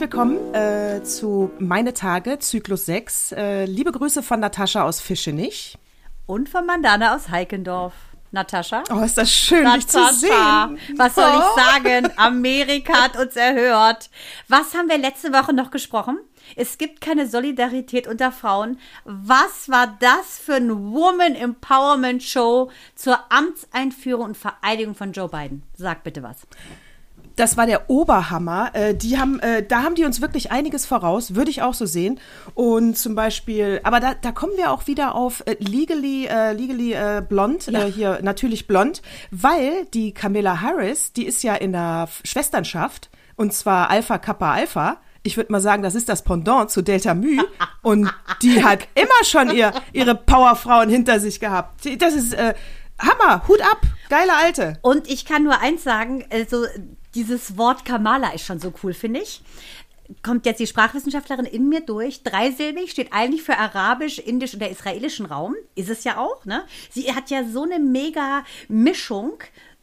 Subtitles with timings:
[0.00, 3.32] Herzlich willkommen äh, zu Meine Tage, Zyklus 6.
[3.32, 5.76] Äh, liebe Grüße von Natascha aus Fischenich.
[6.24, 7.92] Und von Mandana aus Heikendorf.
[8.30, 8.82] Natascha?
[8.90, 10.78] Oh, ist das schön, dich zu Natascha, sehen.
[10.96, 11.38] was soll Oh.
[11.38, 12.08] ich sagen?
[12.16, 14.08] Amerika hat uns erhört.
[14.48, 16.18] Was haben wir letzte Woche noch gesprochen?
[16.56, 18.78] Es gibt keine Solidarität unter Frauen.
[19.04, 25.62] Was war das für ein Woman Empowerment Show zur Amtseinführung und Vereidigung von Joe Biden?
[25.76, 26.46] Sag bitte was.
[27.36, 28.70] Das war der Oberhammer.
[28.74, 31.86] Äh, die haben, äh, da haben die uns wirklich einiges voraus, würde ich auch so
[31.86, 32.20] sehen.
[32.54, 36.92] Und zum Beispiel, aber da, da kommen wir auch wieder auf äh, Legally, äh, Legally
[36.92, 42.08] äh, Blond, äh, hier natürlich blond, weil die Camilla Harris, die ist ja in der
[42.24, 44.98] Schwesternschaft und zwar Alpha Kappa Alpha.
[45.22, 47.42] Ich würde mal sagen, das ist das Pendant zu Delta Mu
[47.82, 51.86] und die hat immer schon ihr, ihre Powerfrauen hinter sich gehabt.
[52.00, 52.54] Das ist äh,
[52.98, 54.78] Hammer, Hut ab, geile Alte.
[54.82, 56.64] Und ich kann nur eins sagen, also
[57.14, 59.42] dieses Wort Kamala ist schon so cool, finde ich.
[60.22, 62.24] Kommt jetzt die Sprachwissenschaftlerin in mir durch.
[62.24, 65.54] Dreisilbig steht eigentlich für arabisch, indisch oder israelischen Raum.
[65.76, 66.64] Ist es ja auch, ne?
[66.90, 69.34] Sie hat ja so eine mega Mischung.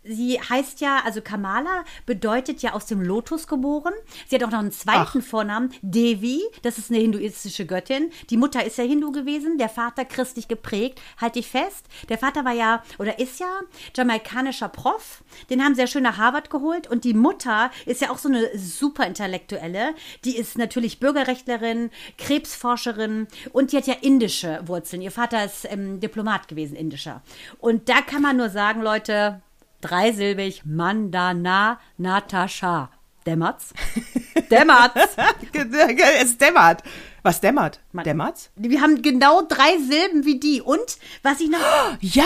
[0.08, 3.94] Sie heißt ja, also Kamala bedeutet ja aus dem Lotus geboren.
[4.28, 6.42] Sie hat auch noch einen zweiten Vornamen, Devi.
[6.62, 8.12] Das ist eine hinduistische Göttin.
[8.30, 11.02] Die Mutter ist ja Hindu gewesen, der Vater christlich geprägt.
[11.20, 11.86] Halt dich fest.
[12.10, 13.60] Der Vater war ja oder ist ja
[13.96, 15.24] jamaikanischer Prof.
[15.50, 16.88] Den haben sie ja schön nach Harvard geholt.
[16.88, 19.94] Und die Mutter ist ja auch so eine super Intellektuelle.
[20.26, 25.02] Die ist natürlich Bürgerrechtlerin, Krebsforscherin und die hat ja indische Wurzeln.
[25.02, 27.22] Ihr Vater ist ähm, Diplomat gewesen, indischer.
[27.60, 29.42] Und da kann man nur sagen, Leute,
[29.82, 32.90] dreisilbig, Mandana Natascha.
[33.26, 33.74] Dämmert's?
[34.52, 35.16] Dämmert's?
[36.22, 36.82] es dämmert.
[37.24, 37.82] Was dämmert?
[37.92, 38.50] Dämmert's?
[38.56, 40.62] Wir haben genau drei Silben wie die.
[40.62, 41.60] Und was ich noch.
[42.02, 42.24] Ja!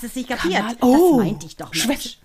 [0.00, 0.54] Du es nicht kapiert?
[0.54, 2.18] Kamal- Oh, Das meinte ich doch, Mensch.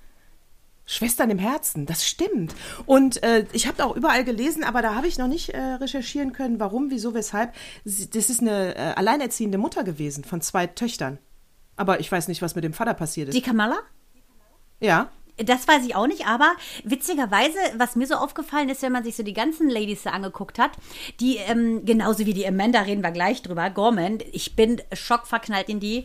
[0.85, 2.53] Schwestern im Herzen, das stimmt.
[2.85, 6.34] Und äh, ich habe auch überall gelesen, aber da habe ich noch nicht äh, recherchieren
[6.34, 7.53] können, warum, wieso, weshalb.
[7.85, 11.19] Das ist eine äh, alleinerziehende Mutter gewesen von zwei Töchtern.
[11.78, 13.35] Aber ich weiß nicht, was mit dem Vater passiert ist.
[13.35, 13.79] Die Kamala?
[14.79, 15.09] Ja.
[15.38, 16.51] Das weiß ich auch nicht, aber
[16.84, 20.59] witzigerweise, was mir so aufgefallen ist, wenn man sich so die ganzen Ladies da angeguckt
[20.59, 20.72] hat,
[21.19, 25.79] die, ähm, genauso wie die Amanda, reden wir gleich drüber, Gorman, ich bin schockverknallt in
[25.79, 26.03] die.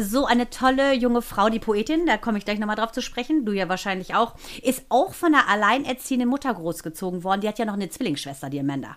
[0.00, 3.44] So eine tolle junge Frau, die Poetin, da komme ich gleich nochmal drauf zu sprechen,
[3.44, 7.42] du ja wahrscheinlich auch, ist auch von einer alleinerziehenden Mutter großgezogen worden.
[7.42, 8.96] Die hat ja noch eine Zwillingsschwester, die Amanda.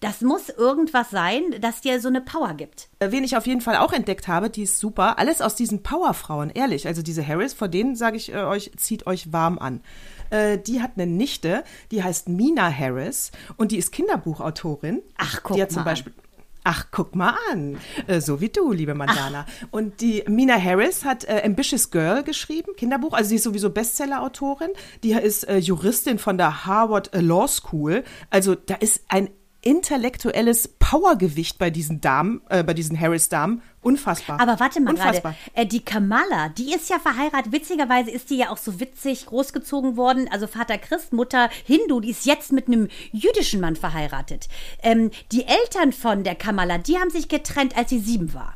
[0.00, 2.88] Das muss irgendwas sein, das dir so eine Power gibt.
[3.00, 5.18] Äh, Wen ich auf jeden Fall auch entdeckt habe, die ist super.
[5.18, 6.86] Alles aus diesen Powerfrauen, ehrlich.
[6.86, 9.82] Also diese Harris, vor denen sage ich äh, euch, zieht euch warm an.
[10.30, 15.02] Äh, die hat eine Nichte, die heißt Mina Harris und die ist Kinderbuchautorin.
[15.18, 15.92] Ach, guck die hat zum mal an.
[15.92, 16.14] Beispiel
[16.62, 17.78] Ach, guck mal an.
[18.06, 19.46] Äh, so wie du, liebe Mandana.
[19.70, 23.14] Und die Mina Harris hat äh, Ambitious Girl geschrieben, Kinderbuch.
[23.14, 24.70] Also sie ist sowieso Bestseller-Autorin.
[25.02, 28.04] Die ist äh, Juristin von der Harvard Law School.
[28.28, 29.30] Also da ist ein
[29.62, 33.62] intellektuelles Powergewicht bei diesen Damen, äh, bei diesen Harris-Damen.
[33.82, 34.40] Unfassbar.
[34.40, 35.22] Aber warte mal gerade,
[35.54, 37.52] äh, die Kamala, die ist ja verheiratet.
[37.52, 40.28] Witzigerweise ist die ja auch so witzig großgezogen worden.
[40.30, 44.48] Also Vater Christ, Mutter Hindu, die ist jetzt mit einem jüdischen Mann verheiratet.
[44.82, 48.54] Ähm, die Eltern von der Kamala, die haben sich getrennt, als sie sieben war.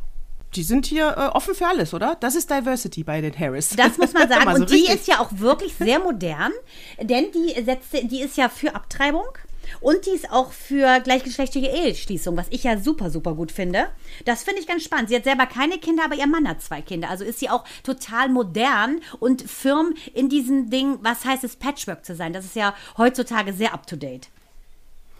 [0.54, 2.16] Die sind hier äh, offen für alles, oder?
[2.20, 3.70] Das ist Diversity bei den Harris.
[3.70, 4.50] Das muss man sagen.
[4.50, 4.94] So Und die richtig.
[4.94, 6.52] ist ja auch wirklich sehr modern,
[7.00, 9.26] denn die setzte, die ist ja für Abtreibung.
[9.80, 13.88] Und die ist auch für gleichgeschlechtliche Eheschließung, was ich ja super, super gut finde.
[14.24, 15.08] Das finde ich ganz spannend.
[15.08, 17.10] Sie hat selber keine Kinder, aber ihr Mann hat zwei Kinder.
[17.10, 22.04] Also ist sie auch total modern und firm in diesem Ding, was heißt es, Patchwork
[22.04, 22.32] zu sein.
[22.32, 24.28] Das ist ja heutzutage sehr up-to-date.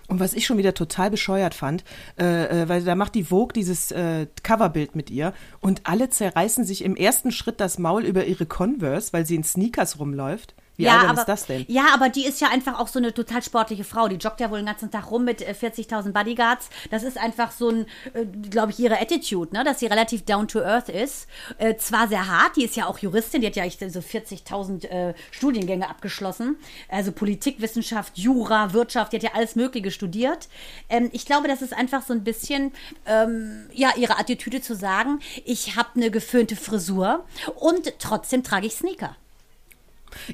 [0.07, 1.83] Und was ich schon wieder total bescheuert fand,
[2.19, 6.65] äh, äh, weil da macht die Vogue dieses äh, Coverbild mit ihr und alle zerreißen
[6.65, 10.55] sich im ersten Schritt das Maul über ihre Converse, weil sie in Sneakers rumläuft.
[10.77, 11.65] Wie albern aber, ist das denn?
[11.69, 14.09] Ja, aber die ist ja einfach auch so eine total sportliche Frau.
[14.09, 16.69] Die joggt ja wohl den ganzen Tag rum mit äh, 40.000 Bodyguards.
[16.91, 19.63] Das ist einfach so ein, äh, glaube ich, ihre Attitude, ne?
[19.63, 21.29] dass sie relativ down to earth ist.
[21.59, 25.15] Äh, zwar sehr hart, die ist ja auch Juristin, die hat ja so 40.000 äh,
[25.31, 26.57] Studiengänge abgeschlossen.
[26.89, 30.49] Also Politikwissenschaft, Jura, Wirtschaft, die hat ja alles Mögliche studiert.
[30.89, 32.73] Ähm, ich glaube, das ist einfach so ein bisschen,
[33.07, 37.25] ähm, ja, ihre Attitüde zu sagen, ich habe eine geföhnte Frisur
[37.55, 39.17] und trotzdem trage ich Sneaker.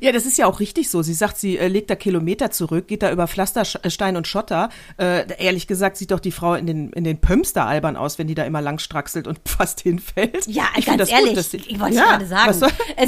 [0.01, 1.03] Ja, das ist ja auch richtig so.
[1.03, 4.69] Sie sagt, sie äh, legt da Kilometer zurück, geht da über Pflasterstein und Schotter.
[4.99, 7.19] Äh, ehrlich gesagt sieht doch die Frau in den, in den
[7.55, 10.47] da albern aus, wenn die da immer lang straxelt und fast hinfällt.
[10.47, 12.53] Ja, ich ganz das gut, ehrlich, dass sie- ich wollte Ja, gerade sagen,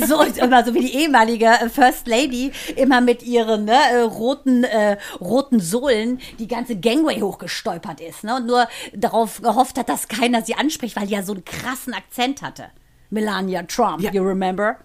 [0.06, 3.98] so ist immer so wie die ehemalige äh, First Lady immer mit ihren ne, äh,
[4.00, 9.88] roten äh, roten Sohlen die ganze Gangway hochgestolpert ist, ne, und nur darauf gehofft hat,
[9.88, 12.64] dass keiner sie anspricht, weil die ja so einen krassen Akzent hatte.
[13.10, 14.12] Melania Trump, Ja.
[14.12, 14.76] you remember?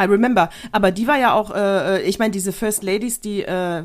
[0.00, 0.50] I remember.
[0.72, 3.84] Aber die war ja auch, äh, ich meine, diese First Ladies, die, äh,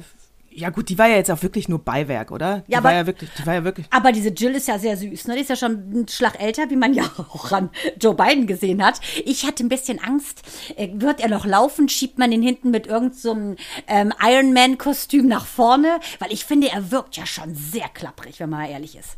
[0.54, 2.64] ja gut, die war ja jetzt auch wirklich nur Beiwerk, oder?
[2.68, 3.88] Die Ja, war aber- ja wirklich, die war ja wirklich.
[3.90, 5.28] Aber diese Jill ist ja sehr süß.
[5.28, 5.36] Ne?
[5.36, 7.04] Die ist ja schon einen Schlag älter, wie man ja
[7.34, 7.70] auch an
[8.02, 9.00] Joe Biden gesehen hat.
[9.24, 10.42] Ich hatte ein bisschen Angst.
[10.76, 11.88] Äh, Wird er noch laufen?
[11.88, 13.56] Schiebt man ihn hinten mit irgendeinem so
[13.88, 16.02] ähm, Iron-Man-Kostüm nach vorne?
[16.20, 19.18] Weil ich finde, er wirkt ja schon sehr klapprig, wenn man mal ehrlich ist.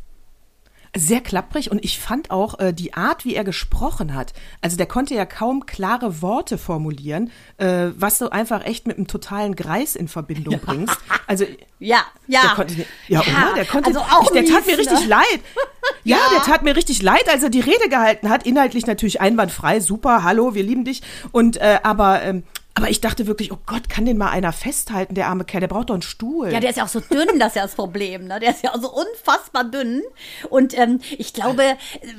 [0.96, 4.32] Sehr klapprig und ich fand auch äh, die Art, wie er gesprochen hat.
[4.60, 9.06] Also der konnte ja kaum klare Worte formulieren, äh, was du einfach echt mit einem
[9.08, 10.96] totalen Greis in Verbindung bringst.
[11.26, 11.44] Also
[11.80, 12.42] Ja, ja.
[12.42, 13.54] der konnte, nicht- ja, oder?
[13.56, 15.06] Der konnte, also auch der tat mir mies, richtig ne?
[15.06, 15.40] leid.
[16.02, 18.46] Ja, der tat mir richtig leid, als er die Rede gehalten hat.
[18.46, 21.02] Inhaltlich natürlich einwandfrei, super, hallo, wir lieben dich.
[21.30, 22.42] Und äh, aber ähm,
[22.76, 25.68] aber ich dachte wirklich, oh Gott, kann den mal einer festhalten, der arme Kerl, der
[25.68, 26.52] braucht doch einen Stuhl.
[26.52, 28.26] Ja, der ist ja auch so dünn, das ist ja das Problem.
[28.26, 28.40] Ne?
[28.40, 30.02] Der ist ja auch so unfassbar dünn.
[30.50, 31.62] Und ähm, ich glaube,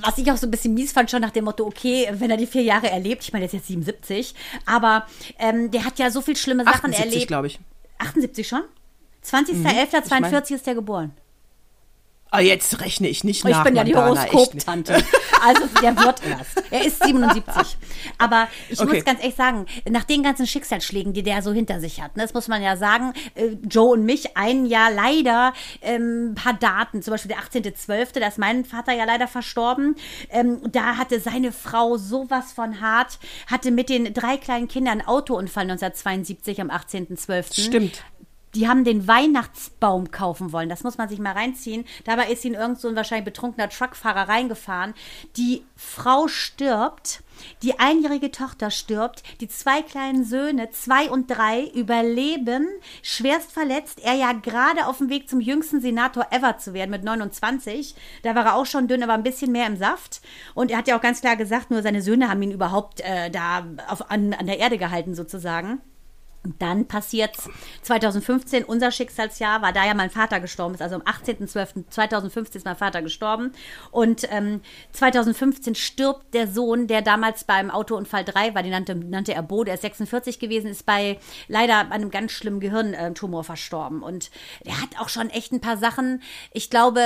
[0.02, 2.38] was ich auch so ein bisschen mies fand, schon nach dem Motto, okay, wenn er
[2.38, 4.34] die vier Jahre erlebt, ich meine, der ist jetzt 77,
[4.66, 5.06] aber
[5.40, 7.28] ähm, der hat ja so viel schlimme Sachen 78, erlebt.
[7.28, 7.60] glaube ich.
[7.98, 8.62] 78 schon?
[9.26, 11.12] 20.11.42 Mhm, ich ist der geboren.
[12.36, 13.64] Ah, jetzt rechne ich nicht Ich nach.
[13.64, 13.96] bin ja die.
[13.96, 15.04] Horoskop-Tante.
[15.48, 16.64] Also der wird erst.
[16.72, 17.78] Er ist 77.
[18.18, 18.96] Aber ich Okay.
[18.96, 22.24] muss ganz ehrlich sagen, nach den ganzen Schicksalsschlägen, die der so hinter sich hat, ne,
[22.24, 25.54] das muss man ja sagen, äh, Joe und mich, ein Jahr leider,
[25.84, 29.96] ähm, ein paar Daten, zum Beispiel der 18.12., da ist mein Vater ja leider verstorben.
[30.32, 35.08] Ähm, da hatte seine Frau sowas von hart, hatte mit den drei kleinen Kindern einen
[35.08, 37.68] Autounfall 1972 am 18.12.
[37.68, 38.04] Stimmt.
[38.56, 40.70] Die haben den Weihnachtsbaum kaufen wollen.
[40.70, 41.84] Das muss man sich mal reinziehen.
[42.06, 44.94] Dabei ist ihnen irgend so ein wahrscheinlich betrunkener Truckfahrer reingefahren.
[45.36, 47.22] Die Frau stirbt.
[47.64, 49.24] Die einjährige Tochter stirbt.
[49.42, 52.66] Die zwei kleinen Söhne, zwei und drei, überleben.
[53.02, 54.00] Schwerst verletzt.
[54.02, 57.94] Er ja gerade auf dem Weg zum jüngsten Senator ever zu werden mit 29.
[58.24, 60.22] Da war er auch schon dünn, aber ein bisschen mehr im Saft.
[60.54, 63.30] Und er hat ja auch ganz klar gesagt, nur seine Söhne haben ihn überhaupt äh,
[63.30, 65.82] da auf, an, an der Erde gehalten sozusagen.
[66.46, 67.50] Und dann passiert's
[67.82, 70.82] 2015, unser Schicksalsjahr, war da ja mein Vater gestorben ist.
[70.82, 73.52] Also am 18.12.2015 ist mein Vater gestorben.
[73.90, 74.62] Und ähm,
[74.92, 79.64] 2015 stirbt der Sohn, der damals beim Autounfall 3 war, den nannte, nannte er Bo,
[79.64, 84.04] der ist 46 gewesen, ist bei leider einem ganz schlimmen Gehirntumor verstorben.
[84.04, 84.30] Und
[84.66, 86.22] der hat auch schon echt ein paar Sachen,
[86.52, 87.02] ich glaube,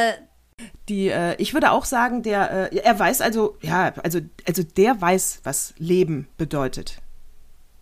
[0.90, 5.00] Die, äh, ich würde auch sagen, der, äh, er weiß also, ja, also, also der
[5.00, 6.98] weiß, was Leben bedeutet.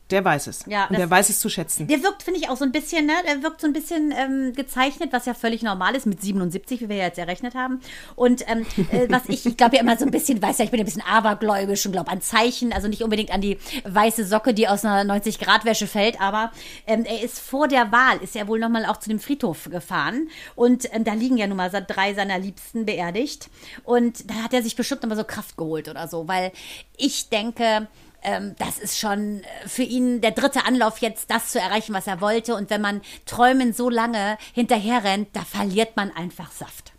[0.09, 0.63] Der weiß es.
[0.67, 1.87] Ja, Und der weiß es zu schätzen.
[1.87, 3.13] Der wirkt, finde ich, auch so ein bisschen, ne?
[3.27, 6.89] Der wirkt so ein bisschen ähm, gezeichnet, was ja völlig normal ist mit 77, wie
[6.89, 7.81] wir ja jetzt errechnet haben.
[8.15, 10.71] Und ähm, äh, was ich, ich glaube ja immer so ein bisschen, weiß ja, ich
[10.71, 14.25] bin ja ein bisschen abergläubisch und glaube an Zeichen, also nicht unbedingt an die weiße
[14.25, 16.51] Socke, die aus einer 90-Grad-Wäsche fällt, aber
[16.85, 20.29] ähm, er ist vor der Wahl, ist er wohl nochmal auch zu dem Friedhof gefahren.
[20.55, 23.49] Und ähm, da liegen ja nun mal drei seiner Liebsten beerdigt.
[23.83, 26.51] Und da hat er sich bestimmt nochmal so Kraft geholt oder so, weil
[26.95, 27.87] ich denke,
[28.23, 32.07] ähm, das ist schon äh, für ihn der dritte Anlauf jetzt, das zu erreichen, was
[32.07, 32.55] er wollte.
[32.55, 36.93] Und wenn man Träumen so lange hinterherrennt, da verliert man einfach Saft.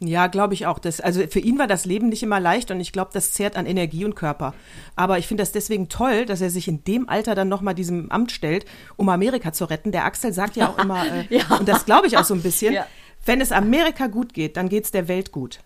[0.00, 0.78] Ja, glaube ich auch.
[0.80, 3.56] Das, also für ihn war das Leben nicht immer leicht und ich glaube, das zehrt
[3.56, 4.52] an Energie und Körper.
[4.96, 8.10] Aber ich finde das deswegen toll, dass er sich in dem Alter dann nochmal diesem
[8.10, 8.66] Amt stellt,
[8.96, 9.92] um Amerika zu retten.
[9.92, 11.56] Der Axel sagt ja auch immer, äh, Ja.
[11.58, 12.86] und das glaube ich auch so ein bisschen, Ja.
[13.24, 15.60] wenn es Amerika gut geht, dann geht es der Welt gut.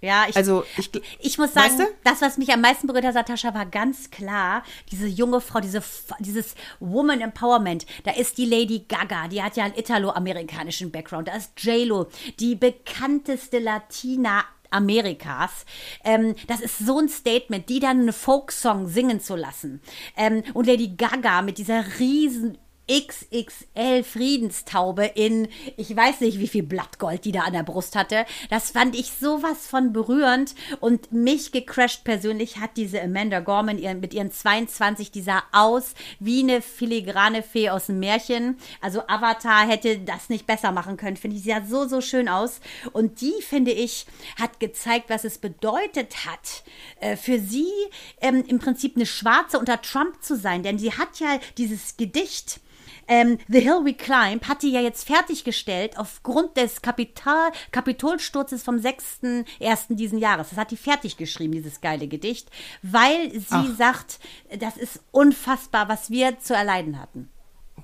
[0.00, 1.84] Ja, ich, Also ich, ich muss sagen, Weißt du?
[2.04, 5.82] das, was mich am meisten berührt hat, Natascha, war ganz klar, diese junge Frau, diese,
[6.20, 7.86] dieses Woman Empowerment.
[8.04, 11.28] Da ist die Lady Gaga, die hat ja einen italo-amerikanischen Background.
[11.28, 12.06] Da ist J-Lo,
[12.38, 15.64] die bekannteste Latina Amerikas.
[16.04, 19.80] Ähm, das ist so ein Statement, die dann einen Folksong singen zu lassen.
[20.16, 22.58] Ähm, und Lady Gaga mit dieser riesen
[22.90, 28.24] XXL Friedenstaube in, ich weiß nicht, wie viel Blattgold die da an der Brust hatte.
[28.48, 34.14] Das fand ich sowas von berührend und mich gecrashed persönlich hat diese Amanda Gorman mit
[34.14, 38.56] ihren 22, die sah aus wie eine filigrane Fee aus dem Märchen.
[38.80, 41.42] Also Avatar hätte das nicht besser machen können, finde ich.
[41.42, 42.60] Sie sah so, so schön aus.
[42.92, 44.06] Und die, finde ich,
[44.38, 46.62] hat gezeigt, was es bedeutet hat,
[47.00, 47.72] äh, für sie
[48.20, 50.62] ähm, im Prinzip eine Schwarze unter Trump zu sein.
[50.62, 52.60] Denn sie hat ja dieses Gedicht,
[53.08, 58.76] ähm, The Hill We Climb hat die ja jetzt fertiggestellt aufgrund des Kapital Kapitolsturzes vom
[58.76, 59.94] 6.1.
[59.96, 60.50] diesen Jahres.
[60.50, 62.50] Das hat die fertig geschrieben, dieses geile Gedicht,
[62.82, 63.76] weil sie Ach.
[63.76, 64.18] sagt,
[64.58, 67.28] das ist unfassbar, was wir zu erleiden hatten.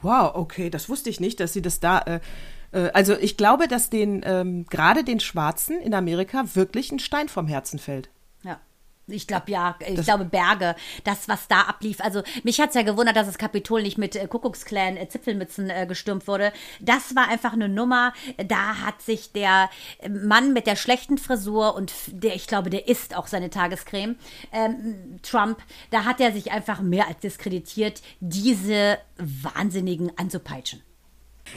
[0.00, 1.98] Wow, okay, das wusste ich nicht, dass sie das da.
[2.00, 2.20] Äh,
[2.72, 7.28] äh, also ich glaube, dass den ähm, gerade den Schwarzen in Amerika wirklich ein Stein
[7.28, 8.10] vom Herzen fällt.
[9.08, 12.00] Ich glaube ja, ich das glaube Berge, das was da ablief.
[12.00, 15.70] Also mich hat es ja gewundert, dass das Kapitol nicht mit äh, Kuckucksklan äh, Zipfelmützen
[15.70, 16.52] äh, gestürmt wurde.
[16.80, 18.12] Das war einfach eine Nummer.
[18.46, 19.70] Da hat sich der
[20.08, 24.16] Mann mit der schlechten Frisur und der, ich glaube, der isst auch seine Tagescreme,
[24.52, 25.58] ähm, Trump,
[25.90, 30.82] da hat er sich einfach mehr als diskreditiert, diese Wahnsinnigen anzupeitschen.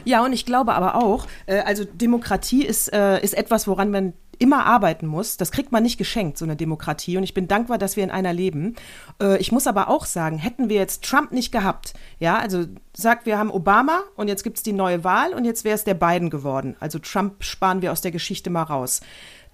[0.04, 4.14] Ja, und ich glaube aber auch, äh, also Demokratie ist, äh, ist etwas, woran man
[4.40, 5.38] immer arbeiten muss.
[5.38, 7.18] Das kriegt man nicht geschenkt, so eine Demokratie.
[7.18, 8.76] Und ich bin dankbar, dass wir in einer leben.
[9.22, 12.66] Äh, ich muss aber auch sagen, hätten wir jetzt Trump nicht gehabt, ja, also
[12.96, 15.84] sagt, wir haben Obama und jetzt gibt es die neue Wahl und jetzt wäre es
[15.84, 16.76] der Biden geworden.
[16.80, 19.02] Also Trump sparen wir aus der Geschichte mal raus.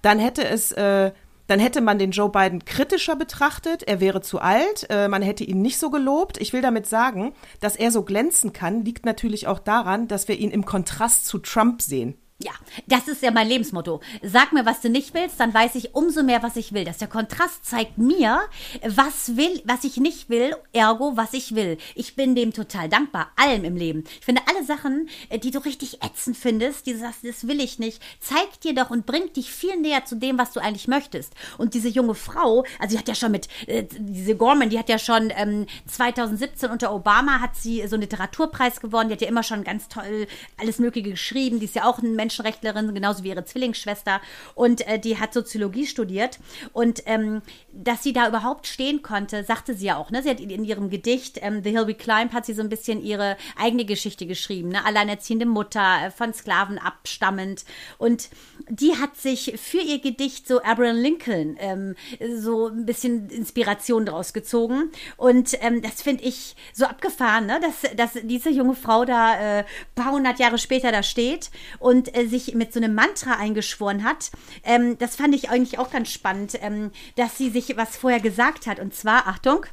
[0.02, 1.12] Dann hätte es äh,
[1.48, 5.44] dann hätte man den Joe Biden kritischer betrachtet, er wäre zu alt, äh, man hätte
[5.44, 6.40] ihn nicht so gelobt.
[6.40, 10.38] Ich will damit sagen, dass er so glänzen kann, liegt natürlich auch daran, dass wir
[10.38, 12.16] ihn im Kontrast zu Trump sehen.
[12.42, 12.52] Ja,
[12.86, 14.00] das ist ja mein Lebensmotto.
[14.22, 16.84] Sag mir, was du nicht willst, dann weiß ich umso mehr, was ich will.
[16.84, 18.40] Dass der Kontrast zeigt mir,
[18.84, 21.78] was will, was ich nicht will, ergo, was ich will.
[21.94, 24.04] Ich bin dem total dankbar, allem im Leben.
[24.18, 27.78] Ich finde alle Sachen, äh, die du richtig ätzend findest, die sagst, das will ich
[27.78, 31.34] nicht, zeigt dir doch und bringt dich viel näher zu dem, was du eigentlich möchtest.
[31.58, 34.88] Und diese junge Frau, also die hat ja schon mit, äh, diese Gorman, die hat
[34.88, 39.28] ja schon ähm, 2017 unter Obama hat sie so einen Literaturpreis gewonnen, die hat ja
[39.28, 43.22] immer schon ganz toll alles Mögliche geschrieben, die ist ja auch ein Mensch, Menschenrechtlerin, genauso
[43.24, 44.20] wie ihre Zwillingsschwester.
[44.54, 46.38] Und äh, die hat Soziologie studiert.
[46.72, 50.10] Und ähm, dass sie da überhaupt stehen konnte, sagte sie ja auch.
[50.10, 50.22] Ne?
[50.22, 53.02] Sie hat in ihrem Gedicht ähm, The Hill We Climb hat sie so ein bisschen
[53.02, 54.70] ihre eigene Geschichte geschrieben.
[54.70, 54.84] Ne?
[54.84, 57.64] Alleinerziehende Mutter, äh, von Sklaven abstammend.
[57.98, 58.30] Und
[58.68, 61.94] die hat sich für ihr Gedicht so Abraham Lincoln ähm,
[62.36, 64.90] so ein bisschen Inspiration draus gezogen.
[65.16, 67.60] Und ähm, das finde ich so abgefahren, ne?
[67.60, 72.26] dass, dass diese junge Frau da äh, paar hundert Jahre später da steht und äh,
[72.26, 74.30] sich mit so einem Mantra eingeschworen hat.
[74.64, 78.66] Ähm, das fand ich eigentlich auch ganz spannend, ähm, dass sie sich was vorher gesagt
[78.66, 78.80] hat.
[78.80, 79.66] Und zwar, Achtung,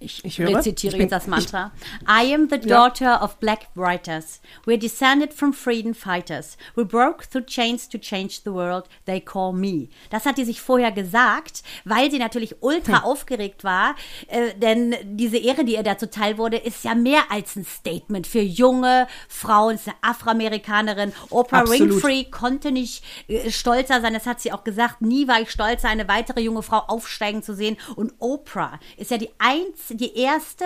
[0.00, 1.72] ich, ich rezitiere ich jetzt das Mantra.
[2.08, 3.22] I am the daughter ja.
[3.22, 4.40] of black writers.
[4.64, 6.56] We're descended from freedom fighters.
[6.74, 8.86] We broke through chains to change the world.
[9.04, 9.88] They call me.
[10.08, 13.04] Das hat die sich vorher gesagt, weil sie natürlich ultra hm.
[13.04, 13.94] aufgeregt war.
[14.28, 18.26] Äh, denn diese Ehre, die ihr da zuteil wurde, ist ja mehr als ein Statement
[18.26, 19.74] für junge Frauen.
[19.74, 21.12] Ist eine Afroamerikanerin.
[21.28, 21.90] Oprah Absolut.
[21.90, 24.14] Winfrey konnte nicht äh, stolzer sein.
[24.14, 25.02] Das hat sie auch gesagt.
[25.02, 27.76] Nie war ich stolzer, eine weitere junge Frau aufsteigen zu sehen.
[27.96, 30.64] Und Oprah ist ja die einzige die erste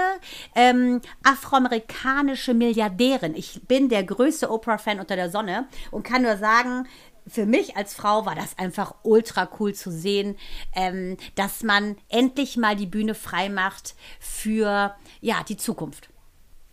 [0.55, 3.35] ähm, afroamerikanische Milliardärin.
[3.35, 6.87] Ich bin der größte Oprah-Fan unter der Sonne und kann nur sagen,
[7.27, 10.37] für mich als Frau war das einfach ultra cool zu sehen,
[10.75, 16.09] ähm, dass man endlich mal die Bühne frei macht für ja die Zukunft.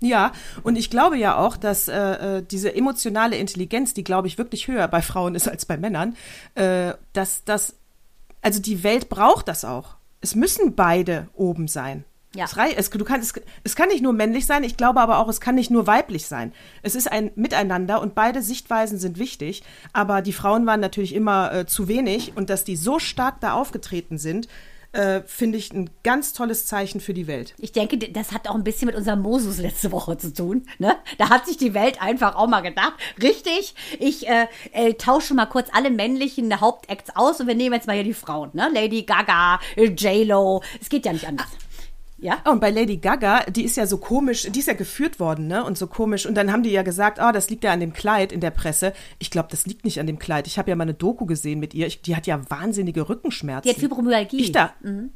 [0.03, 0.31] Ja,
[0.63, 4.67] und ich glaube ja auch, dass äh, äh diese emotionale Intelligenz, die glaube ich wirklich
[4.67, 6.15] höher bei Frauen ist als bei Männern,
[6.55, 7.75] äh, dass das,
[8.41, 9.95] also die Welt braucht das auch.
[10.19, 12.03] Es müssen beide oben sein.
[12.33, 12.45] Ja.
[12.45, 15.27] Es, es, du kannst, es, es kann nicht nur männlich sein, ich glaube aber auch,
[15.27, 16.53] es kann nicht nur weiblich sein.
[16.81, 21.53] Es ist ein Miteinander und beide Sichtweisen sind wichtig, aber die Frauen waren natürlich immer
[21.53, 24.47] äh, zu wenig und dass die so stark da aufgetreten sind,
[24.93, 27.53] äh, finde ich ein ganz tolles Zeichen für die Welt.
[27.57, 30.65] Ich denke, das hat auch ein bisschen mit unserem Mosus letzte Woche zu tun.
[30.79, 30.95] Ne?
[31.17, 35.45] Da hat sich die Welt einfach auch mal gedacht, richtig, ich äh, äh, tausche mal
[35.45, 38.51] kurz alle männlichen Hauptacts aus und wir nehmen jetzt mal hier die Frauen.
[38.53, 38.69] Ne?
[38.73, 41.47] Lady Gaga, J-Lo, es geht ja nicht anders.
[42.21, 42.37] Ja.
[42.45, 45.47] Oh, und bei Lady Gaga, die ist ja so komisch, die ist ja geführt worden,
[45.47, 45.65] ne?
[45.65, 46.27] Und so komisch.
[46.27, 48.51] Und dann haben die ja gesagt, oh, das liegt ja an dem Kleid in der
[48.51, 48.93] Presse.
[49.17, 50.45] Ich glaube, das liegt nicht an dem Kleid.
[50.45, 51.87] Ich habe ja mal eine Doku gesehen mit ihr.
[51.87, 53.67] Ich, die hat ja wahnsinnige Rückenschmerzen.
[53.67, 54.39] Die hat Fibromyalgie.
[54.39, 54.71] Ich da.
[54.81, 55.09] Mhm.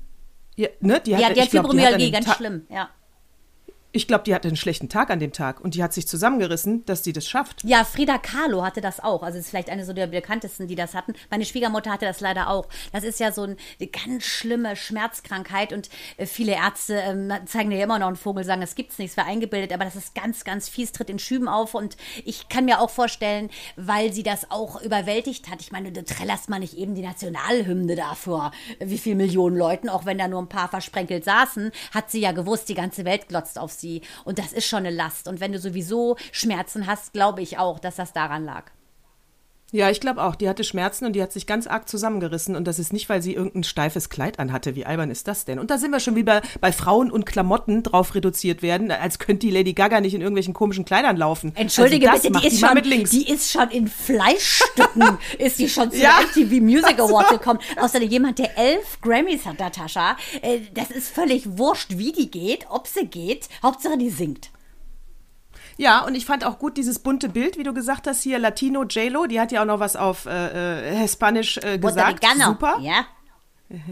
[0.56, 1.00] Ja, ne?
[1.06, 2.90] Die hat, ja, die hat Fibromyalgie, ganz schlimm, ja.
[3.96, 6.84] Ich glaube, die hatte einen schlechten Tag an dem Tag und die hat sich zusammengerissen,
[6.84, 7.64] dass die das schafft.
[7.64, 9.24] Ja, Frida Kahlo hatte das auch.
[9.24, 11.14] Also ist vielleicht eine so der bekanntesten, die das hatten.
[11.30, 12.68] Meine Schwiegermutter hatte das leider auch.
[12.92, 13.56] Das ist ja so eine
[13.88, 18.62] ganz schlimme Schmerzkrankheit und äh, viele Ärzte ähm, zeigen dir immer noch einen Vogel, sagen,
[18.64, 21.74] es gibt's nichts, wäre eingebildet, aber das ist ganz, ganz fies, tritt in Schüben auf
[21.74, 25.62] und ich kann mir auch vorstellen, weil sie das auch überwältigt hat.
[25.62, 30.06] Ich meine, du trällerst mal nicht eben die Nationalhymne dafür, wie viele Millionen Leuten, auch
[30.06, 33.58] wenn da nur ein paar versprenkelt saßen, hat sie ja gewusst, die ganze Welt glotzt
[33.58, 34.02] auf sie sie.
[34.24, 35.28] Und das ist schon eine Last.
[35.28, 38.72] Und wenn du sowieso Schmerzen hast, glaube ich auch, dass das daran lag.
[39.72, 40.36] Ja, ich glaube auch.
[40.36, 42.56] Die hatte Schmerzen und die hat sich ganz arg zusammengerissen.
[42.56, 44.76] Und das ist nicht, weil sie irgendein steifes Kleid anhatte.
[44.76, 45.60] Wie albern ist das denn?
[45.60, 49.48] Und da sind wir schon wieder bei Frauen und Klamotten drauf reduziert werden, als könnte
[49.48, 51.52] die Lady Gaga nicht in irgendwelchen komischen Kleidern laufen.
[51.56, 52.82] Entschuldige also bitte, die ist, schon,
[53.12, 56.20] die ist schon in Fleischstücken, ist die schon zu ja.
[56.22, 57.60] MTV Music Award gekommen.
[57.82, 60.16] Außerdem jemand, der elf Grammys hat, Natascha.
[60.42, 63.50] Äh, das ist völlig wurscht, wie die geht, ob sie geht.
[63.64, 64.52] Hauptsache, die singt.
[65.78, 68.84] Ja, und ich fand auch gut dieses bunte Bild, wie du gesagt hast, hier Latino
[68.84, 72.24] J-Lo, die hat ja auch noch was auf äh, äh, Hispanisch äh, gesagt.
[72.46, 72.78] Super.
[72.80, 73.06] Ja.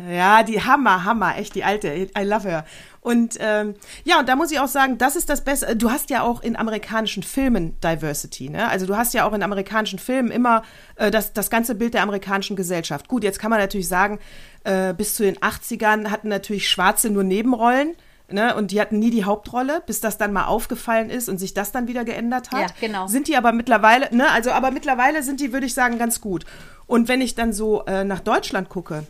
[0.07, 1.87] Ja, die Hammer, Hammer, echt die alte.
[1.89, 2.63] I love her.
[3.01, 3.73] Und ähm,
[4.03, 5.75] ja, und da muss ich auch sagen, das ist das Beste.
[5.75, 8.69] Du hast ja auch in amerikanischen Filmen Diversity, ne?
[8.69, 10.61] Also du hast ja auch in amerikanischen Filmen immer
[10.95, 13.07] äh, das, das ganze Bild der amerikanischen Gesellschaft.
[13.07, 14.19] Gut, jetzt kann man natürlich sagen,
[14.63, 17.95] äh, bis zu den 80ern hatten natürlich Schwarze nur Nebenrollen.
[18.29, 21.53] Ne, und die hatten nie die Hauptrolle, bis das dann mal aufgefallen ist und sich
[21.53, 22.71] das dann wieder geändert hat.
[22.71, 23.05] Ja, genau.
[23.07, 26.45] Sind die aber mittlerweile, ne, also aber mittlerweile sind die, würde ich sagen, ganz gut.
[26.87, 29.03] Und wenn ich dann so äh, nach Deutschland gucke,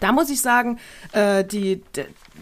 [0.00, 0.78] da muss ich sagen,
[1.12, 1.82] äh, die,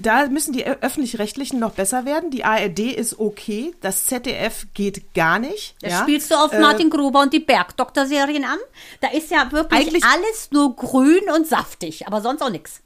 [0.00, 2.30] da müssen die öffentlich-rechtlichen noch besser werden.
[2.30, 5.74] Die ARD ist okay, das ZDF geht gar nicht.
[5.80, 6.02] Da ja?
[6.02, 8.58] spielst du auf Äh, Martin Gruber und die Bergdoktor-Serien an.
[9.00, 12.82] Da ist ja wirklich alles nur grün und saftig, aber sonst auch nichts.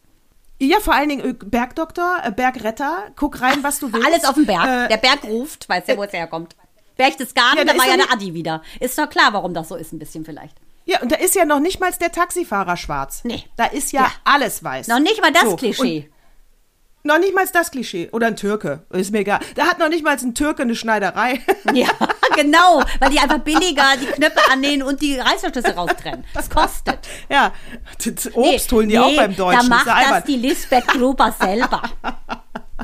[0.62, 4.07] Ja, vor allen Dingen Bergdoktor, äh, Bergretter, guck rein, was du willst.
[4.07, 4.64] Alles auf dem Berg.
[4.64, 6.55] Äh, der Berg ruft, weiß ja, wo es herkommt.
[6.97, 8.62] Berchtesgaden, Ja, da da war ja der Adi wieder.
[8.79, 10.55] Ist doch klar, warum das so ist, ein bisschen vielleicht.
[10.85, 13.23] ja, und da ist ja noch nicht mal der Taxifahrer schwarz.
[13.25, 13.43] Nee.
[13.57, 14.12] Da ist ja, Ja.
[14.25, 14.88] alles weiß.
[14.88, 16.11] Noch nicht mal das So, Klischee.
[17.02, 18.11] Noch nicht mal das Klischee.
[18.12, 18.85] Oder ein Türke.
[18.90, 19.40] Ist mir egal.
[19.55, 21.40] Da hat noch nicht mal ein Türke eine Schneiderei.
[21.73, 21.88] Ja,
[22.37, 26.25] genau, weil die einfach billiger die Knöpfe annähen und die Reißverschlüsse raustrennen.
[26.35, 26.99] Das kostet.
[27.29, 27.53] ja.
[28.05, 29.69] Das Obst holen die Nee, auch beim Deutschen.
[29.69, 30.15] Da macht albern.
[30.15, 31.83] das die Lisbeth Gruber selber.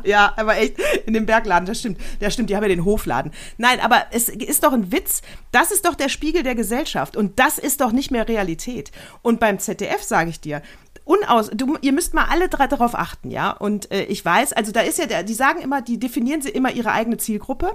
[0.05, 1.99] Ja, aber echt, in dem Bergladen, das stimmt.
[2.21, 3.33] Das stimmt, die haben ja den Hofladen.
[3.57, 5.23] Nein, aber es ist doch ein Witz.
[5.53, 7.17] Das ist doch der Spiegel der Gesellschaft.
[7.17, 8.93] Und das ist doch nicht mehr Realität.
[9.23, 10.63] Und beim ZDF sage ich dir,
[11.07, 13.53] unaus, du, ihr müsst mal alle drei darauf achten, ja.
[13.53, 16.51] Und äh, ich weiß, also da ist ja, der, die sagen immer, die definieren sie
[16.51, 17.75] immer ihre eigene Zielgruppe.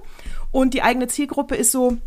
[0.52, 1.98] Und die eigene Zielgruppe ist so,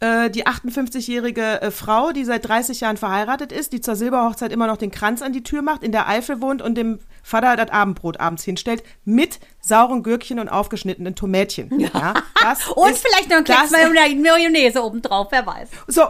[0.00, 4.66] äh, die 58-jährige äh, Frau, die seit 30 Jahren verheiratet ist, die zur Silberhochzeit immer
[4.66, 7.70] noch den Kranz an die Tür macht, in der Eifel wohnt und dem Vater das
[7.70, 11.78] Abendbrot abends hinstellt, mit sauren Gürkchen und aufgeschnittenen Tomätchen.
[11.78, 12.14] Ja.
[12.42, 15.68] das Und ist- vielleicht noch ein kleines Mayonnaise obendrauf, wer weiß.
[15.86, 16.02] So,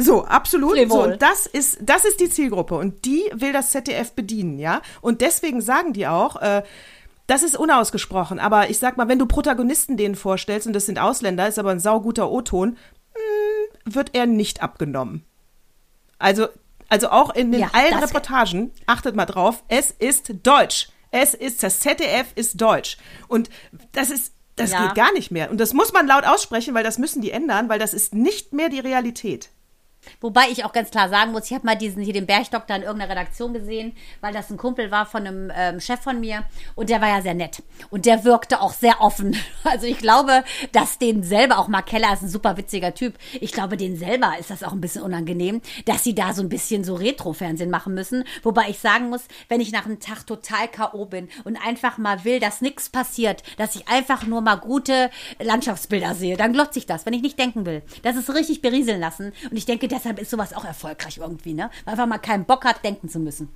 [0.00, 0.76] so, absolut.
[0.88, 4.82] So, und das ist, das ist die Zielgruppe und die will das ZDF bedienen, ja.
[5.00, 6.62] Und deswegen sagen die auch, äh,
[7.26, 10.98] das ist unausgesprochen, aber ich sag mal, wenn du Protagonisten denen vorstellst und das sind
[10.98, 12.76] Ausländer, ist aber ein sauguter O-Ton,
[13.14, 15.24] mh, wird er nicht abgenommen.
[16.18, 16.48] Also,
[16.88, 20.88] also auch in den Ja, allen Reportagen, achtet mal drauf, es ist Deutsch.
[21.10, 22.96] Es ist, das ZDF ist Deutsch.
[23.28, 23.48] Und
[23.92, 24.86] das ist, das Ja.
[24.86, 25.50] geht gar nicht mehr.
[25.50, 28.52] Und das muss man laut aussprechen, weil das müssen die ändern, weil das ist nicht
[28.52, 29.50] mehr die Realität.
[30.20, 32.82] Wobei ich auch ganz klar sagen muss, ich habe mal diesen hier den Bergdoktor in
[32.82, 36.90] irgendeiner Redaktion gesehen, weil das ein Kumpel war von einem ähm, Chef von mir und
[36.90, 39.36] der war ja sehr nett und der wirkte auch sehr offen.
[39.64, 43.18] Also ich glaube, dass den selber auch Mark Keller ist ein super witziger Typ.
[43.38, 46.48] Ich glaube, den selber ist das auch ein bisschen unangenehm, dass sie da so ein
[46.48, 48.24] bisschen so Retro-Fernsehen machen müssen.
[48.42, 51.04] Wobei ich sagen muss, wenn ich nach einem Tag total K.O.
[51.04, 56.14] bin und einfach mal will, dass nichts passiert, dass ich einfach nur mal gute Landschaftsbilder
[56.14, 57.82] sehe, dann glotze ich das, wenn ich nicht denken will.
[58.02, 59.32] Das ist richtig berieseln lassen.
[59.50, 61.70] Und ich denke, deshalb ist sowas auch erfolgreich irgendwie, ne?
[61.84, 63.48] Weil einfach mal keinen Bock hat, denken zu müssen.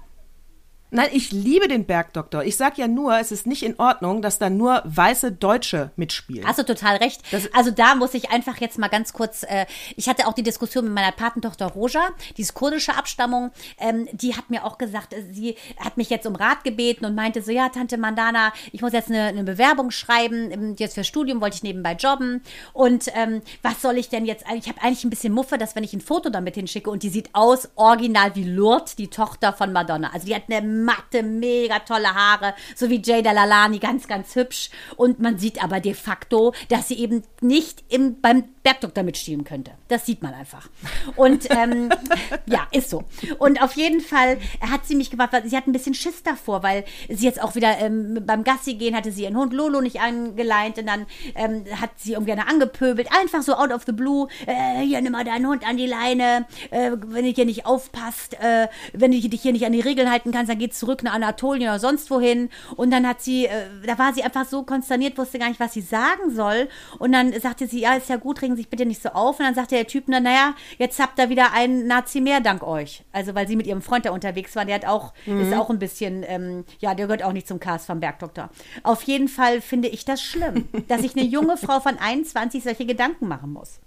[0.94, 2.44] Nein, ich liebe den Bergdoktor.
[2.44, 6.46] Ich sag ja nur, es ist nicht in Ordnung, dass da nur weiße Deutsche mitspielen.
[6.46, 7.22] Hast du total recht.
[7.54, 9.64] also da muss ich einfach jetzt mal ganz kurz, äh,
[9.96, 14.36] ich hatte auch die Diskussion mit meiner Patentochter Roja, die ist kurdische Abstammung, ähm, die
[14.36, 17.52] hat mir auch gesagt, äh, sie hat mich jetzt um Rat gebeten und meinte so,
[17.52, 21.56] ja, Tante Mandana, ich muss jetzt eine, eine Bewerbung schreiben, ähm, jetzt fürs Studium wollte
[21.56, 22.42] ich nebenbei jobben
[22.74, 25.84] und ähm, was soll ich denn jetzt, ich habe eigentlich ein bisschen Muffe, dass wenn
[25.84, 29.72] ich ein Foto damit hinschicke und die sieht aus original wie Lourdes, die Tochter von
[29.72, 30.10] Madonna.
[30.12, 34.70] Also die hat eine matte, mega tolle Haare, so wie Jada Lalani, ganz, ganz hübsch.
[34.96, 39.72] Und man sieht aber de facto, dass sie eben nicht im, beim Bergdoktor mitspielen könnte.
[39.88, 40.68] Das sieht man einfach.
[41.16, 41.90] Und ähm,
[42.46, 43.04] ja, ist so.
[43.38, 46.84] Und auf jeden Fall hat sie mich weil sie hat ein bisschen Schiss davor, weil
[47.08, 50.78] sie jetzt auch wieder ähm, beim Gassi gehen, hatte sie ihren Hund Lolo nicht angeleint
[50.78, 54.80] und dann ähm, hat sie irgendwie eine angepöbelt, einfach so out of the blue, äh,
[54.84, 58.68] hier nimm mal deinen Hund an die Leine, äh, wenn du hier nicht aufpasst, äh,
[58.92, 61.68] wenn du dich hier nicht an die Regeln halten kannst, dann geht's zurück nach Anatolien
[61.68, 62.50] oder sonst wohin.
[62.76, 65.72] Und dann hat sie, äh, da war sie einfach so konsterniert, wusste gar nicht, was
[65.72, 66.68] sie sagen soll.
[66.98, 69.38] Und dann sagte sie, ja, ist ja gut, regen Sie sich bitte nicht so auf.
[69.38, 72.62] Und dann sagte der Typ, na, naja, jetzt habt ihr wieder einen Nazi mehr dank
[72.62, 73.04] euch.
[73.12, 75.78] Also, weil sie mit ihrem Freund da unterwegs war, der hat auch, ist auch ein
[75.78, 78.50] bisschen, ähm, ja, der gehört auch nicht zum Cast vom Bergdoktor.
[78.82, 82.86] Auf jeden Fall finde ich das schlimm, dass sich eine junge Frau von 21 solche
[82.86, 83.80] Gedanken machen muss.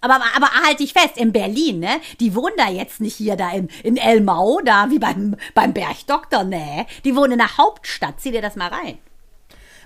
[0.00, 2.00] Aber, aber halt dich fest, in Berlin, ne?
[2.20, 6.44] Die wohnen da jetzt nicht hier da in, in Elmau, da wie beim, beim Bergdoktor,
[6.44, 6.86] ne?
[7.04, 8.20] Die wohnen in der Hauptstadt.
[8.20, 8.98] Zieh dir das mal rein.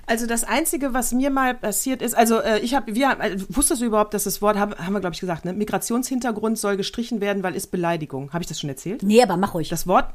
[0.04, 3.36] Also das Einzige, was mir mal passiert ist, also äh, ich habe, wir haben, äh,
[3.48, 5.52] wusstest du überhaupt, dass das Wort, haben, haben wir glaube ich gesagt, ne?
[5.52, 8.32] Migrationshintergrund soll gestrichen werden, weil ist Beleidigung.
[8.32, 9.02] Habe ich das schon erzählt?
[9.02, 9.68] Nee, aber mach ruhig.
[9.68, 10.12] Das Wort,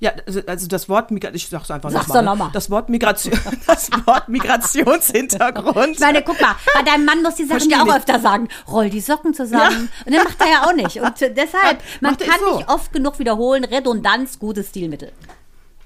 [0.00, 2.24] ja, also, also das Wort, Migra ich sag's einfach Sag's nochmal.
[2.24, 2.50] doch noch mal.
[2.52, 5.94] Das Wort Migration, das Wort Migrationshintergrund.
[5.94, 8.48] Ich meine, guck mal, bei deinem Mann muss die Sachen ja auch Versteh öfter sagen.
[8.68, 9.90] Roll die Socken zusammen.
[10.06, 11.00] Und dann macht er ja auch nicht.
[11.00, 12.58] Und deshalb, man kann so.
[12.58, 15.12] nicht oft genug wiederholen, Redundanz, gutes Stilmittel.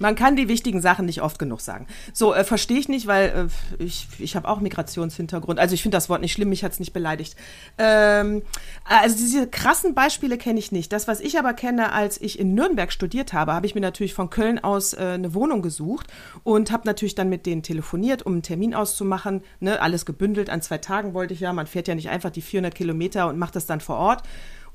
[0.02, 1.86] Man kann die wichtigen Sachen nicht oft genug sagen.
[2.12, 5.60] So, äh, verstehe ich nicht, weil äh, ich, ich habe auch Migrationshintergrund.
[5.60, 7.36] Also ich finde das Wort nicht schlimm, mich hat es nicht beleidigt.
[7.78, 8.42] Ähm,
[8.84, 10.92] also diese krassen Beispiele kenne ich nicht.
[10.92, 14.12] Das, was ich aber kenne, als ich in Nürnberg studiert habe, habe ich mir natürlich
[14.12, 16.08] von Köln aus äh, eine Wohnung gesucht
[16.42, 19.42] und habe natürlich dann mit denen telefoniert, um einen Termin auszumachen.
[19.60, 19.80] Ne?
[19.80, 21.52] Alles gebündelt, an zwei Tagen wollte ich ja.
[21.52, 24.24] Man fährt ja nicht einfach die 400 Kilometer und macht das dann vor Ort.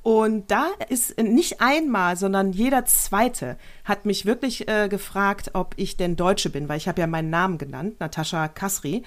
[0.04, 5.98] Und da ist nicht einmal, sondern jeder zweite hat mich wirklich äh, gefragt, ob ich
[5.98, 9.04] denn Deutsche bin, weil ich habe ja meinen Namen genannt, Natascha Kasri.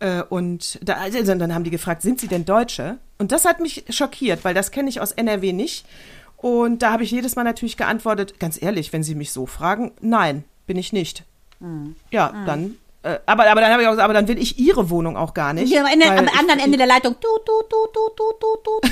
[0.00, 2.98] Äh, und da, also dann haben die gefragt, sind Sie denn Deutsche?
[3.18, 5.86] Und das hat mich schockiert, weil das kenne ich aus NRW nicht.
[6.36, 9.92] Und da habe ich jedes Mal natürlich geantwortet, ganz ehrlich, wenn Sie mich so fragen,
[10.00, 11.24] nein, bin ich nicht.
[11.60, 11.94] Mhm.
[12.10, 12.46] Ja, mhm.
[12.46, 15.34] dann aber, aber dann habe ich auch gesagt, aber dann will ich ihre Wohnung auch
[15.34, 15.72] gar nicht.
[15.72, 17.16] Ja, Ende, am anderen Ende der Leitung.
[17.20, 18.88] Du, du, du, du, du, du, du.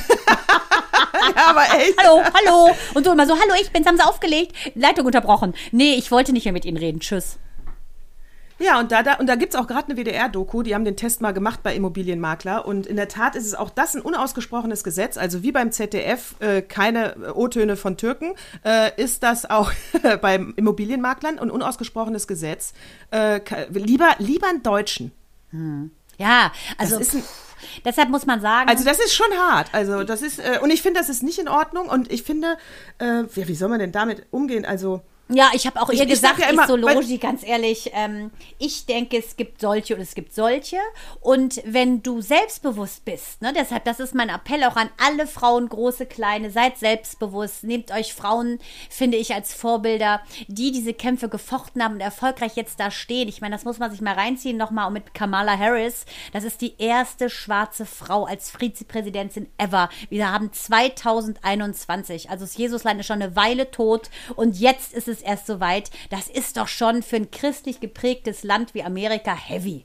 [1.37, 1.96] ja, aber echt.
[1.99, 2.77] Hallo, hallo.
[2.94, 4.53] Und so immer so, hallo, ich bin's, haben sie aufgelegt.
[4.75, 5.55] Leitung unterbrochen.
[5.70, 7.01] Nee, ich wollte nicht mehr mit Ihnen reden.
[7.01, 7.38] Tschüss.
[8.61, 10.96] Ja, und da, da, und da gibt es auch gerade eine WDR-Doku, die haben den
[10.96, 12.66] Test mal gemacht bei Immobilienmakler.
[12.66, 15.16] Und in der Tat ist es auch das ein unausgesprochenes Gesetz.
[15.16, 19.73] Also wie beim ZDF äh, keine O-Töne von Türken, äh, ist das auch
[20.20, 22.75] beim Immobilienmaklern ein unausgesprochenes Gesetz.
[23.11, 25.12] Äh, lieber, lieber einen Deutschen.
[25.51, 25.90] Hm.
[26.18, 26.99] Ja, also.
[26.99, 27.23] Das ist ein,
[27.85, 28.68] Deshalb muss man sagen.
[28.68, 29.68] Also das ist schon hart.
[29.73, 31.88] Also das ist äh, und ich finde, das ist nicht in Ordnung.
[31.88, 32.57] Und ich finde,
[32.99, 34.64] äh, ja, wie soll man denn damit umgehen?
[34.64, 38.30] Also ja, ich habe auch ich, ihr gesagt, ich, ja immer, Logi, ganz ehrlich, ähm,
[38.58, 40.76] ich denke, es gibt solche und es gibt solche.
[41.20, 45.68] Und wenn du selbstbewusst bist, ne, deshalb, das ist mein Appell auch an alle Frauen,
[45.68, 51.82] große, kleine, seid selbstbewusst, nehmt euch Frauen, finde ich, als Vorbilder, die diese Kämpfe gefochten
[51.82, 53.28] haben und erfolgreich jetzt da stehen.
[53.28, 56.06] Ich meine, das muss man sich mal reinziehen, nochmal mit Kamala Harris.
[56.32, 59.90] Das ist die erste schwarze Frau als Vizepräsidentin ever.
[60.08, 65.19] Wir haben 2021, also das Jesusland ist schon eine Weile tot und jetzt ist es
[65.20, 65.90] es erst soweit.
[66.11, 69.85] Das ist doch schon für ein christlich geprägtes Land wie Amerika heavy.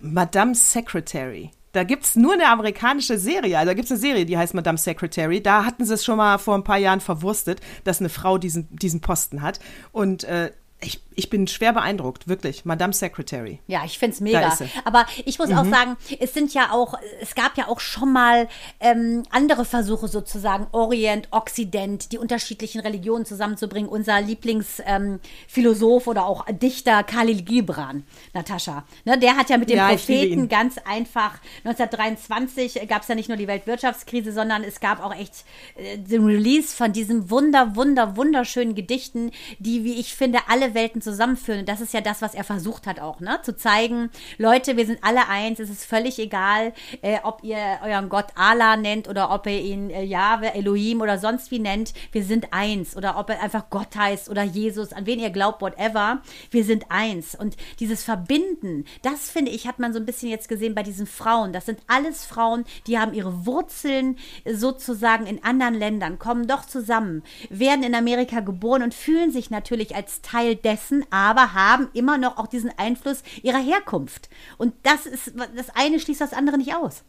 [0.00, 1.50] Madame Secretary.
[1.72, 3.58] Da gibt es nur eine amerikanische Serie.
[3.58, 5.42] Also da gibt es eine Serie, die heißt Madame Secretary.
[5.42, 8.68] Da hatten sie es schon mal vor ein paar Jahren verwurstet, dass eine Frau diesen,
[8.76, 9.58] diesen Posten hat.
[9.90, 12.64] Und äh, ich, ich bin schwer beeindruckt, wirklich.
[12.64, 13.60] Madame Secretary.
[13.66, 14.56] Ja, ich finde es mega.
[14.84, 15.58] Aber ich muss mhm.
[15.58, 18.48] auch sagen, es sind ja auch, es gab ja auch schon mal
[18.80, 23.88] ähm, andere Versuche sozusagen, Orient, Occident, die unterschiedlichen Religionen zusammenzubringen.
[23.88, 28.84] Unser Lieblingsphilosoph ähm, oder auch Dichter Khalil Gibran, Natascha.
[29.04, 33.28] Ne, der hat ja mit den ja, Propheten ganz einfach, 1923 gab es ja nicht
[33.28, 35.44] nur die Weltwirtschaftskrise, sondern es gab auch echt
[35.76, 41.00] äh, den Release von diesen wunder, wunder, wunderschönen Gedichten, die, wie ich finde, alle Welten
[41.04, 41.60] zusammenführen.
[41.60, 43.38] Und das ist ja das, was er versucht hat auch, ne?
[43.42, 45.60] Zu zeigen, Leute, wir sind alle eins.
[45.60, 49.90] Es ist völlig egal, äh, ob ihr euren Gott Allah nennt oder ob ihr ihn
[49.90, 51.94] äh, Jahwe, Elohim oder sonst wie nennt.
[52.12, 52.96] Wir sind eins.
[52.96, 56.22] Oder ob er einfach Gott heißt oder Jesus, an wen ihr glaubt, whatever.
[56.50, 57.34] Wir sind eins.
[57.34, 61.06] Und dieses Verbinden, das finde ich, hat man so ein bisschen jetzt gesehen bei diesen
[61.06, 61.52] Frauen.
[61.52, 64.16] Das sind alles Frauen, die haben ihre Wurzeln
[64.50, 69.94] sozusagen in anderen Ländern, kommen doch zusammen, werden in Amerika geboren und fühlen sich natürlich
[69.94, 74.28] als Teil dessen, lassen, aber haben immer noch auch diesen Einfluss ihrer Herkunft.
[74.58, 77.04] Und das ist, das eine schließt das andere nicht aus.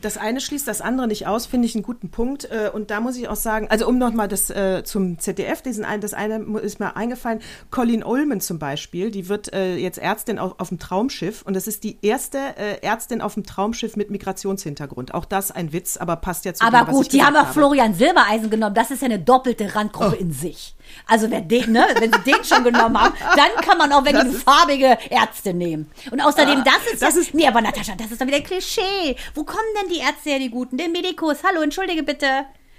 [0.00, 2.44] Das eine schließt das andere nicht aus, finde ich einen guten Punkt.
[2.50, 5.84] Äh, und da muss ich auch sagen, also um nochmal das äh, zum ZDF, diesen
[5.84, 10.38] einen, das eine ist mir eingefallen, Colleen Ullman zum Beispiel, die wird äh, jetzt Ärztin
[10.38, 14.10] auf, auf dem Traumschiff und das ist die erste äh, Ärztin auf dem Traumschiff mit
[14.10, 15.12] Migrationshintergrund.
[15.12, 17.52] Auch das ein Witz, aber passt ja zu Aber dem, gut, die haben auch habe.
[17.52, 20.20] Florian Silbereisen genommen, das ist ja eine doppelte Randgruppe oh.
[20.20, 20.74] in sich.
[21.06, 24.22] Also wer den, ne, wenn sie den schon genommen haben, dann kann man auch wirklich
[24.22, 25.90] eine farbige Ärzte nehmen.
[26.10, 28.40] Und außerdem, ah, das ist das ja, ist, nee, aber Natascha, das ist doch wieder
[28.40, 29.16] Klischee.
[29.34, 30.76] Wo kommen denn die Ärzte her, die Guten?
[30.76, 31.38] Den Medikus.
[31.44, 32.26] Hallo, entschuldige bitte.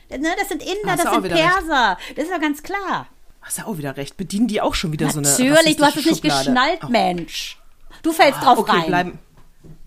[0.09, 1.97] Ne, das sind Inder, das sind Perser.
[1.97, 2.17] Recht.
[2.17, 3.07] Das ist ja ganz klar.
[3.41, 4.17] Hast du auch wieder recht.
[4.17, 6.89] Bedienen die auch schon wieder Natürlich, so eine Natürlich, du hast es nicht geschnallt.
[6.89, 7.57] Mensch.
[8.03, 8.85] Du fällst ah, drauf okay, rein.
[8.87, 9.19] Bleiben.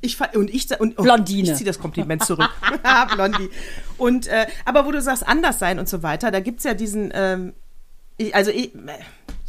[0.00, 1.50] Ich und ich und oh, Blondine.
[1.50, 2.48] Ich ziehe das Kompliment zurück.
[3.14, 3.50] Blondie.
[3.98, 6.74] Und äh, aber wo du sagst anders sein und so weiter, da gibt es ja
[6.74, 7.54] diesen ähm,
[8.16, 8.72] ich, also ich,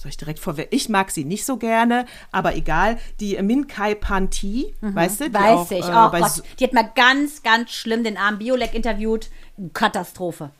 [0.05, 3.95] soll ich direkt vorweg, ich mag sie nicht so gerne, aber egal, die Min Kai
[3.95, 4.95] Panti, mhm.
[4.95, 5.29] weißt du?
[5.29, 6.43] Die Weiß auch, ich, äh, oh Gott.
[6.59, 9.29] Die hat mal ganz, ganz schlimm den armen Biolek interviewt.
[9.73, 10.51] Katastrophe.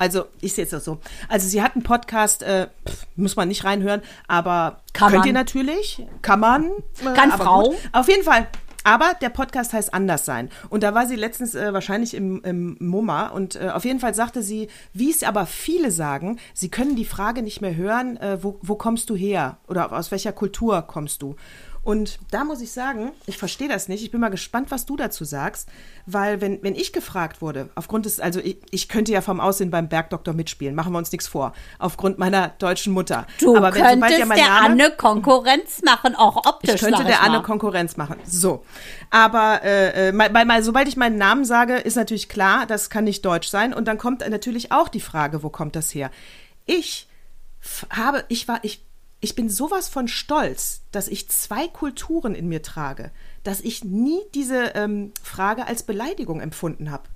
[0.00, 0.98] Also, ich sehe es auch so.
[1.28, 2.68] Also, sie hat einen Podcast, äh,
[3.16, 5.26] muss man nicht reinhören, aber kann könnt man.
[5.26, 6.70] ihr natürlich, kann man.
[7.00, 7.70] Äh, kann Frau.
[7.70, 7.76] Gut.
[7.90, 8.46] Auf jeden Fall,
[8.88, 10.48] aber der Podcast heißt Anders sein.
[10.70, 14.14] Und da war sie letztens äh, wahrscheinlich im, im MoMA und äh, auf jeden Fall
[14.14, 18.42] sagte sie, wie es aber viele sagen, sie können die Frage nicht mehr hören, äh,
[18.42, 21.36] wo, wo kommst du her oder aus welcher Kultur kommst du?
[21.88, 24.02] Und da muss ich sagen, ich verstehe das nicht.
[24.04, 25.70] Ich bin mal gespannt, was du dazu sagst.
[26.04, 29.70] Weil, wenn, wenn ich gefragt wurde, aufgrund des, also ich, ich könnte ja vom Aussehen
[29.70, 33.26] beim Bergdoktor mitspielen, machen wir uns nichts vor, aufgrund meiner deutschen Mutter.
[33.40, 36.74] Du Aber wenn, könntest ja mein der Name- Anne Konkurrenz machen, auch optisch.
[36.74, 37.26] ich könnte der mal.
[37.26, 38.16] Anne Konkurrenz machen.
[38.26, 38.66] So.
[39.08, 42.90] Aber äh, äh, mal, mal, mal, sobald ich meinen Namen sage, ist natürlich klar, das
[42.90, 43.72] kann nicht deutsch sein.
[43.72, 46.10] Und dann kommt natürlich auch die Frage, wo kommt das her?
[46.66, 47.08] Ich
[47.88, 48.84] habe, ich war, ich,
[49.20, 53.10] ich bin sowas von stolz, dass ich zwei Kulturen in mir trage,
[53.42, 57.08] dass ich nie diese ähm, Frage als Beleidigung empfunden habe.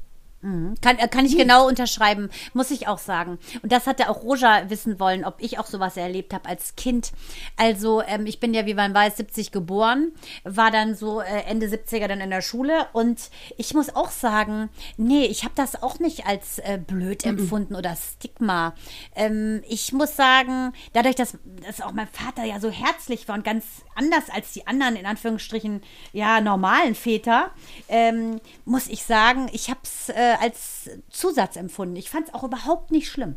[0.80, 3.38] Kann, äh, kann ich genau unterschreiben, muss ich auch sagen.
[3.62, 7.12] Und das hatte auch Roja wissen wollen, ob ich auch sowas erlebt habe als Kind.
[7.56, 10.12] Also ähm, ich bin ja, wie man weiß, 70 geboren,
[10.44, 14.68] war dann so äh, Ende 70er dann in der Schule und ich muss auch sagen,
[14.96, 18.74] nee, ich habe das auch nicht als äh, blöd empfunden oder Stigma.
[19.14, 23.44] Ähm, ich muss sagen, dadurch, dass, dass auch mein Vater ja so herzlich war und
[23.44, 27.50] ganz anders als die anderen, in Anführungsstrichen, ja, normalen Väter,
[27.88, 31.96] ähm, muss ich sagen, ich habe es äh, als Zusatz empfunden.
[31.96, 33.36] Ich fand es auch überhaupt nicht schlimm.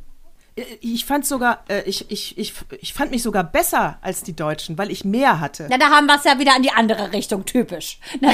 [0.55, 4.35] Äh, Ich fand sogar, äh, ich, ich, ich, ich fand mich sogar besser als die
[4.35, 5.67] Deutschen, weil ich mehr hatte.
[5.69, 7.99] Na, da haben wir es ja wieder in die andere Richtung, typisch.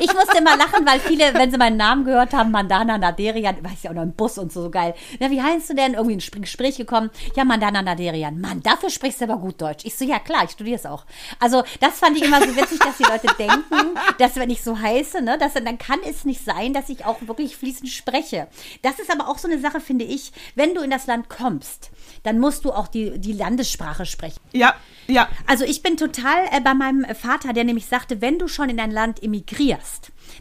[0.00, 3.82] ich musste immer lachen, weil viele, wenn sie meinen Namen gehört haben, Mandana Naderian, weiß
[3.82, 4.94] ja auch noch im Bus und so, so geil.
[5.20, 5.94] Na, wie heißt du denn?
[5.94, 7.10] Irgendwie in ein Gespräch gekommen.
[7.34, 8.40] Ja, Mandana Naderian.
[8.40, 9.84] Mann, dafür sprichst du aber gut Deutsch.
[9.84, 11.04] Ich so, ja klar, ich studiere es auch.
[11.38, 14.78] Also, das fand ich immer so witzig, dass die Leute denken, dass wenn ich so
[14.78, 18.48] heiße, ne, dass, dann kann es nicht sein, dass ich auch wirklich fließend spreche.
[18.82, 21.90] Das ist aber auch so eine Sache, finde ich, wenn du in das Land kommst,
[22.22, 24.40] dann musst du auch die, die Landessprache sprechen.
[24.52, 24.74] Ja,
[25.06, 25.28] ja.
[25.46, 28.80] Also ich bin total äh, bei meinem Vater, der nämlich sagte, wenn du schon in
[28.80, 29.85] ein Land emigrierst,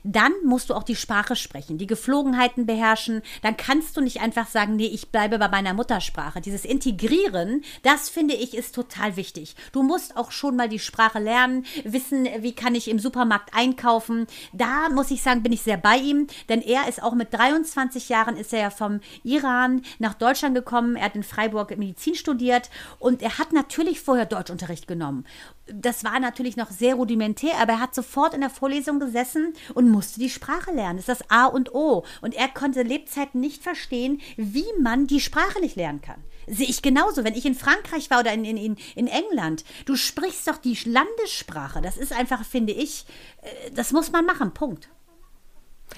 [0.03, 3.21] dann musst du auch die Sprache sprechen, die Geflogenheiten beherrschen.
[3.41, 6.41] Dann kannst du nicht einfach sagen, nee, ich bleibe bei meiner Muttersprache.
[6.41, 9.55] Dieses Integrieren, das finde ich ist total wichtig.
[9.71, 14.27] Du musst auch schon mal die Sprache lernen, wissen, wie kann ich im Supermarkt einkaufen.
[14.53, 18.09] Da muss ich sagen, bin ich sehr bei ihm, denn er ist auch mit 23
[18.09, 20.95] Jahren ist er ja vom Iran nach Deutschland gekommen.
[20.95, 25.25] Er hat in Freiburg Medizin studiert und er hat natürlich vorher Deutschunterricht genommen.
[25.67, 29.89] Das war natürlich noch sehr rudimentär, aber er hat sofort in der Vorlesung gesessen und
[29.89, 30.97] musste die Sprache lernen.
[30.97, 32.05] Das ist das A und O.
[32.21, 36.23] Und er konnte Lebzeiten nicht verstehen, wie man die Sprache nicht lernen kann.
[36.47, 39.65] Sehe ich genauso, wenn ich in Frankreich war oder in, in, in, England.
[39.85, 41.81] Du sprichst doch die Landessprache.
[41.81, 43.07] Das ist einfach, finde ich,
[43.41, 44.53] äh, das muss man machen.
[44.53, 44.89] Punkt.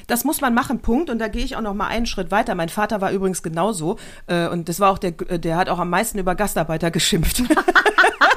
[0.08, 1.10] Das muss man machen, Punkt.
[1.10, 2.56] Und da gehe ich auch noch mal einen Schritt weiter.
[2.56, 3.97] Mein Vater war übrigens genauso.
[4.27, 7.43] Äh, und das war auch der, der hat auch am meisten über Gastarbeiter geschimpft.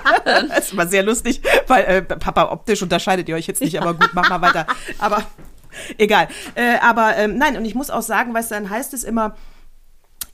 [0.48, 4.10] das war sehr lustig, weil äh, Papa optisch unterscheidet ihr euch jetzt nicht, aber gut,
[4.12, 4.66] mach mal weiter.
[4.98, 5.24] Aber
[5.98, 6.28] egal.
[6.54, 9.34] Äh, aber ähm, nein, und ich muss auch sagen, weißt du, dann heißt es immer,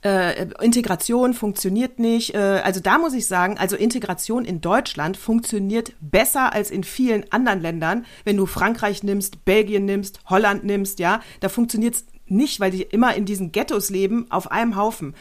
[0.03, 2.35] äh, Integration funktioniert nicht.
[2.35, 7.31] Äh, also da muss ich sagen, also Integration in Deutschland funktioniert besser als in vielen
[7.31, 8.05] anderen Ländern.
[8.23, 12.83] Wenn du Frankreich nimmst, Belgien nimmst, Holland nimmst, ja, da funktioniert es nicht, weil die
[12.83, 15.15] immer in diesen Ghettos leben, auf einem Haufen.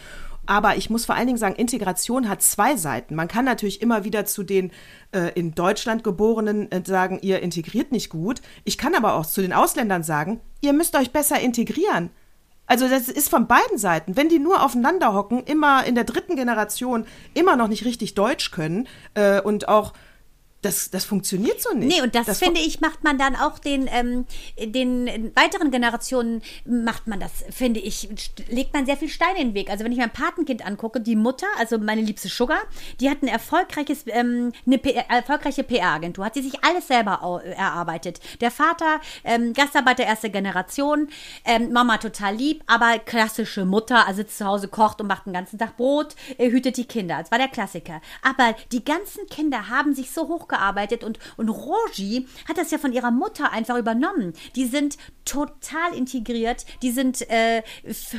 [0.46, 3.14] Aber ich muss vor allen Dingen sagen, Integration hat zwei Seiten.
[3.14, 4.70] Man kann natürlich immer wieder zu den
[5.12, 8.40] äh, in Deutschland geborenen äh, sagen, ihr integriert nicht gut.
[8.64, 12.10] Ich kann aber auch zu den Ausländern sagen, ihr müsst euch besser integrieren.
[12.66, 14.16] Also das ist von beiden Seiten.
[14.16, 18.50] Wenn die nur aufeinander hocken, immer in der dritten Generation immer noch nicht richtig Deutsch
[18.50, 19.92] können äh, und auch
[20.62, 21.88] das, das funktioniert so nicht.
[21.88, 24.26] Nee, und das, das finde ich, macht man dann auch den, ähm,
[24.58, 28.08] den weiteren Generationen, macht man das, finde ich,
[28.48, 29.70] legt man sehr viel Steine in den Weg.
[29.70, 32.58] Also wenn ich mein Patenkind angucke, die Mutter, also meine liebste Sugar,
[33.00, 38.20] die hat ein erfolgreiches, ähm, eine P erfolgreiche PR-Agentur, hat sie sich alles selber erarbeitet.
[38.40, 41.08] Der Vater, ähm, Gastarbeiter erste Generation,
[41.44, 45.32] ähm, Mama total lieb, aber klassische Mutter, also sitzt zu Hause, kocht und macht den
[45.32, 47.18] ganzen Tag Brot, äh, hütet die Kinder.
[47.18, 48.00] Das war der Klassiker.
[48.22, 52.92] Aber die ganzen Kinder haben sich so hochgearbeitet und, und Rogi hat das ja von
[52.92, 54.32] ihrer Mutter einfach übernommen.
[54.54, 57.62] Die sind total integriert, die sind äh,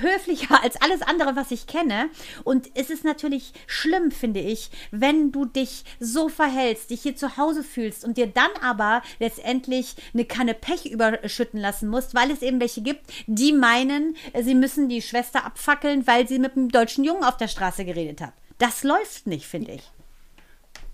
[0.02, 2.10] höflicher als alles andere, was ich kenne.
[2.44, 7.38] Und es ist natürlich schlimm, finde ich, wenn du dich so verhältst, dich hier zu
[7.38, 12.42] Hause fühlst und dir dann aber letztendlich eine Kanne Pech überschütten lassen musst, weil es
[12.42, 17.06] eben welche gibt, die meinen, sie müssen die Schwester abfackeln, weil sie mit einem deutschen
[17.06, 18.34] Jungen auf der Straße geredet hat.
[18.58, 19.84] Das läuft nicht, finde ich.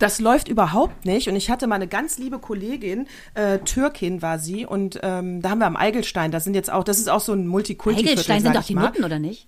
[0.04, 1.30] Das läuft überhaupt nicht.
[1.30, 5.52] Und ich hatte mal eine ganz liebe Kollegin, äh, Türkin war sie, und ähm, da
[5.52, 8.42] haben wir am Eigelstein, da sind jetzt auch, das ist auch so ein Multikulti-Viertel, Eigelstein
[8.42, 8.76] sind doch die.
[8.76, 9.48] Nutten, oder nicht?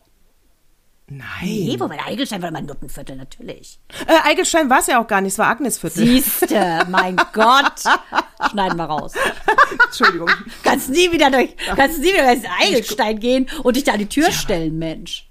[1.08, 1.26] Nein.
[1.42, 3.80] Nee, wobei der Eigelstein war immer ein Nuttenviertel, natürlich.
[4.08, 6.06] Äh, Eigelstein war es ja auch gar nicht, es war Agnesviertel.
[6.06, 7.84] Siehste, mein Gott.
[8.50, 9.12] Schneiden wir raus.
[9.88, 10.30] Entschuldigung.
[10.64, 14.08] Kannst nie wieder durch, kannst nie wieder ins Eigelstein gehen und dich da an die
[14.08, 15.28] Tür stellen, Mensch.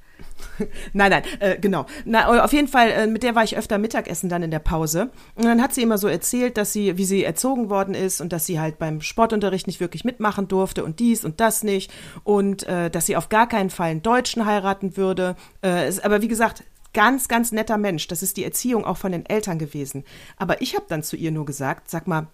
[0.93, 1.87] nein, nein, äh, genau.
[2.05, 5.11] Na, auf jeden Fall, äh, mit der war ich öfter Mittagessen dann in der Pause.
[5.35, 8.33] Und dann hat sie immer so erzählt, dass sie, wie sie erzogen worden ist und
[8.33, 11.93] dass sie halt beim Sportunterricht nicht wirklich mitmachen durfte und dies und das nicht
[12.25, 15.37] und äh, dass sie auf gar keinen Fall einen Deutschen heiraten würde.
[15.63, 16.65] Äh, ist, aber wie gesagt,
[16.95, 18.09] ganz, ganz netter Mensch.
[18.09, 20.05] Das ist die Erziehung auch von den Eltern gewesen.
[20.37, 22.29] Aber ich habe dann zu ihr nur gesagt, sag mal,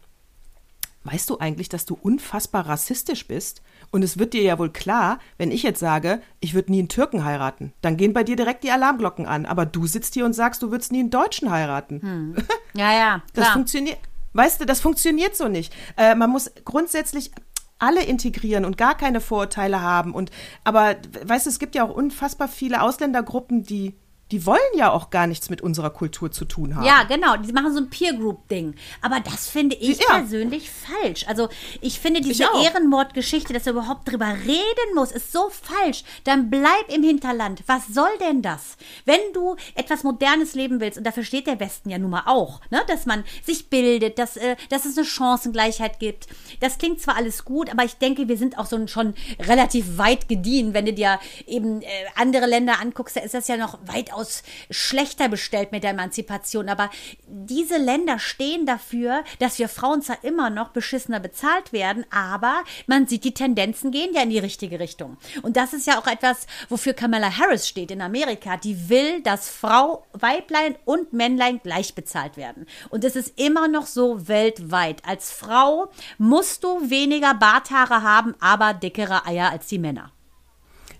[1.04, 3.62] weißt du eigentlich, dass du unfassbar rassistisch bist?
[3.90, 6.88] Und es wird dir ja wohl klar, wenn ich jetzt sage, ich würde nie einen
[6.88, 9.46] Türken heiraten, dann gehen bei dir direkt die Alarmglocken an.
[9.46, 12.00] Aber du sitzt hier und sagst, du würdest nie einen Deutschen heiraten.
[12.02, 12.36] Hm.
[12.72, 13.08] Ja, ja.
[13.08, 13.22] Klar.
[13.34, 13.98] Das funktioniert.
[14.32, 15.74] Weißt du, das funktioniert so nicht.
[15.96, 17.32] Äh, man muss grundsätzlich
[17.80, 20.14] alle integrieren und gar keine Vorurteile haben.
[20.14, 20.30] Und
[20.62, 23.96] aber weißt du, es gibt ja auch unfassbar viele Ausländergruppen, die
[24.30, 26.84] die wollen ja auch gar nichts mit unserer Kultur zu tun haben.
[26.84, 27.36] Ja, genau.
[27.36, 28.74] Die machen so ein Peer-Group-Ding.
[29.02, 30.18] Aber das finde ich ja.
[30.18, 31.26] persönlich falsch.
[31.26, 31.48] Also
[31.80, 36.04] ich finde diese Ehrenmordgeschichte, dass er überhaupt drüber reden muss, ist so falsch.
[36.24, 37.62] Dann bleib im Hinterland.
[37.66, 38.76] Was soll denn das?
[39.04, 42.60] Wenn du etwas Modernes leben willst, und dafür steht der Westen ja nun mal auch,
[42.70, 46.28] ne, dass man sich bildet, dass, äh, dass es eine Chancengleichheit gibt.
[46.60, 50.28] Das klingt zwar alles gut, aber ich denke, wir sind auch so schon relativ weit
[50.28, 50.74] gediehen.
[50.74, 54.42] Wenn du dir eben äh, andere Länder anguckst, da ist das ja noch weitaus weitaus
[54.70, 56.68] schlechter bestellt mit der Emanzipation.
[56.68, 56.90] Aber
[57.26, 63.06] diese Länder stehen dafür, dass wir Frauen zwar immer noch beschissener bezahlt werden, aber man
[63.06, 65.16] sieht, die Tendenzen gehen ja in die richtige Richtung.
[65.42, 68.56] Und das ist ja auch etwas, wofür Kamala Harris steht in Amerika.
[68.56, 72.66] Die will, dass Frau, Weiblein und Männlein gleich bezahlt werden.
[72.90, 75.04] Und es ist immer noch so weltweit.
[75.06, 80.12] Als Frau musst du weniger Barthaare haben, aber dickere Eier als die Männer.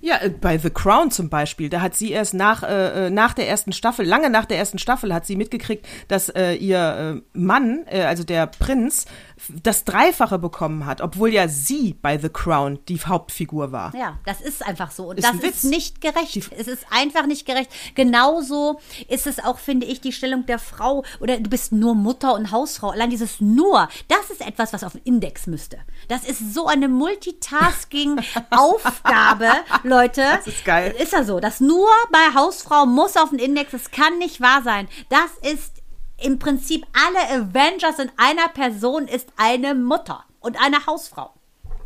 [0.00, 3.34] Ja, äh, bei The Crown zum Beispiel, da hat sie erst nach, äh, äh, nach
[3.34, 7.38] der ersten Staffel, lange nach der ersten Staffel, hat sie mitgekriegt, dass äh, ihr äh,
[7.38, 9.06] Mann, äh, also der Prinz,
[9.62, 13.94] das Dreifache bekommen hat, obwohl ja sie bei The Crown die Hauptfigur war.
[13.96, 15.08] Ja, das ist einfach so.
[15.08, 16.34] Und ist das ist nicht gerecht.
[16.34, 17.70] Die es ist einfach nicht gerecht.
[17.94, 22.34] Genauso ist es auch, finde ich, die Stellung der Frau oder du bist nur Mutter
[22.34, 22.90] und Hausfrau.
[22.90, 25.78] Allein dieses nur, das ist etwas, was auf den Index müsste.
[26.08, 29.50] Das ist so eine Multitasking-Aufgabe,
[29.90, 30.22] Leute.
[30.22, 30.94] Das ist geil.
[30.98, 31.40] Ist ja so.
[31.40, 33.72] Das nur bei Hausfrau muss auf den Index.
[33.72, 34.88] Das kann nicht wahr sein.
[35.11, 35.74] Das ist
[36.16, 41.35] im Prinzip alle Avengers in einer Person ist eine Mutter und eine Hausfrau.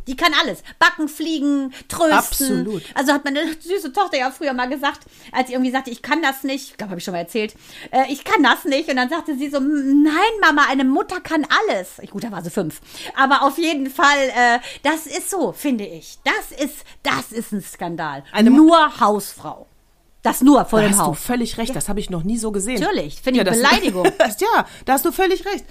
[0.07, 0.63] Die kann alles.
[0.79, 2.13] Backen, fliegen, trösten.
[2.13, 2.83] Absolut.
[2.93, 6.21] Also hat meine süße Tochter ja früher mal gesagt, als sie irgendwie sagte, ich kann
[6.21, 7.55] das nicht, ich glaube, habe ich schon mal erzählt,
[7.91, 8.89] äh, ich kann das nicht.
[8.89, 11.99] Und dann sagte sie so, nein, Mama, eine Mutter kann alles.
[12.01, 12.81] Ich, gut, da war sie fünf.
[13.15, 16.17] Aber auf jeden Fall, äh, das ist so, finde ich.
[16.23, 18.23] Das ist, das ist ein Skandal.
[18.31, 19.67] Eine Nur Hausfrau.
[20.25, 21.17] Das nur vor da dem hast Haus.
[21.17, 21.75] du völlig recht, ja.
[21.75, 22.79] das habe ich noch nie so gesehen.
[22.81, 24.05] Natürlich, finde ich ja, Beleidigung.
[24.39, 25.65] ja, da hast du völlig recht.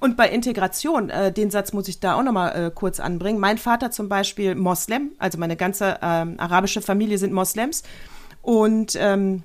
[0.00, 3.38] Und bei Integration, äh, den Satz muss ich da auch nochmal äh, kurz anbringen.
[3.38, 7.82] Mein Vater zum Beispiel Moslem, also meine ganze ähm, arabische Familie sind Moslems.
[8.42, 9.42] Und ähm,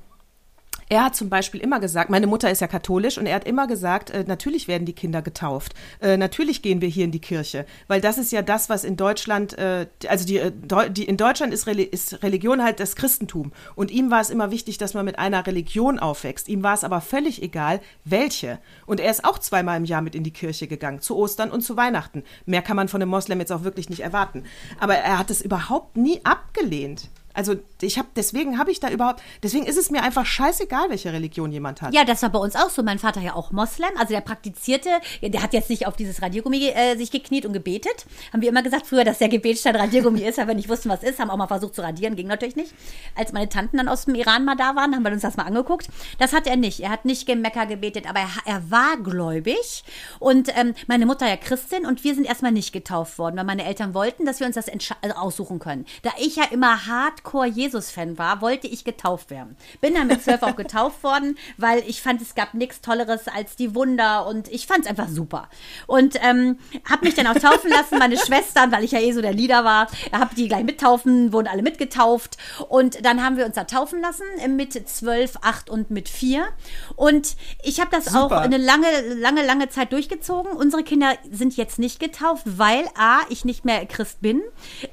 [0.92, 3.66] er hat zum Beispiel immer gesagt, meine Mutter ist ja katholisch und er hat immer
[3.66, 5.74] gesagt, äh, natürlich werden die Kinder getauft.
[6.02, 7.66] Äh, natürlich gehen wir hier in die Kirche.
[7.88, 10.52] Weil das ist ja das, was in Deutschland, äh, also die, äh,
[10.90, 13.54] die, in Deutschland ist, Reli ist Religion halt das Christentum.
[13.76, 16.50] Und ihm war es immer wichtig, dass man mit einer Religion aufwächst.
[16.50, 18.60] Ihm war es aber völlig egal, welche.
[18.86, 21.62] Und er ist auch zweimal im Jahr mit in die Kirche gegangen, zu Ostern und
[21.62, 22.24] zu Weihnachten.
[22.46, 24.44] Mehr kann man von einem Moslem jetzt auch wirklich nicht erwarten.
[24.78, 27.10] Aber er hat es überhaupt nie abgelehnt.
[27.34, 31.14] Also ich habe deswegen habe ich da überhaupt deswegen ist es mir einfach scheißegal, welche
[31.14, 31.94] Religion jemand hat.
[31.94, 32.84] Ja, das war bei uns auch so.
[32.84, 34.90] Mein Vater ja auch Moslem, also der praktizierte,
[35.22, 38.06] der hat jetzt nicht auf dieses Radiergummi äh, sich gekniet und gebetet.
[38.34, 41.20] Haben wir immer gesagt früher, dass der Gebetstein Radiergummi ist, wir nicht wussten, was ist,
[41.20, 42.74] haben auch mal versucht zu radieren, ging natürlich nicht.
[43.16, 45.44] Als meine Tanten dann aus dem Iran mal da waren, haben wir uns das mal
[45.44, 45.88] angeguckt.
[46.20, 46.82] Das hat er nicht.
[46.82, 49.84] Er hat nicht Mekka gebetet, aber er, er war gläubig
[50.20, 53.66] und ähm, meine Mutter ja Christin und wir sind erstmal nicht getauft worden, weil meine
[53.66, 54.68] Eltern wollten, dass wir uns das
[55.02, 55.86] also aussuchen können.
[56.04, 59.56] Da ich ja immer hart Hardcore-Jesus-Fan war, wollte ich getauft werden.
[59.80, 63.56] Bin dann mit zwölf auch getauft worden, weil ich fand, es gab nichts Tolleres als
[63.56, 65.50] die Wunder und ich fand es einfach super.
[65.88, 66.58] Und ähm,
[66.90, 69.64] habe mich dann auch taufen lassen, meine Schwestern, weil ich ja eh so der Leader
[69.64, 72.38] war, habe die gleich mittaufen, wurden alle mitgetauft
[72.70, 74.24] und dann haben wir uns da taufen lassen
[74.56, 76.48] mit zwölf, acht und mit vier.
[76.96, 78.26] Und ich habe das super.
[78.26, 80.52] auch eine lange, lange, lange Zeit durchgezogen.
[80.54, 84.42] Unsere Kinder sind jetzt nicht getauft, weil A, ich nicht mehr Christ bin,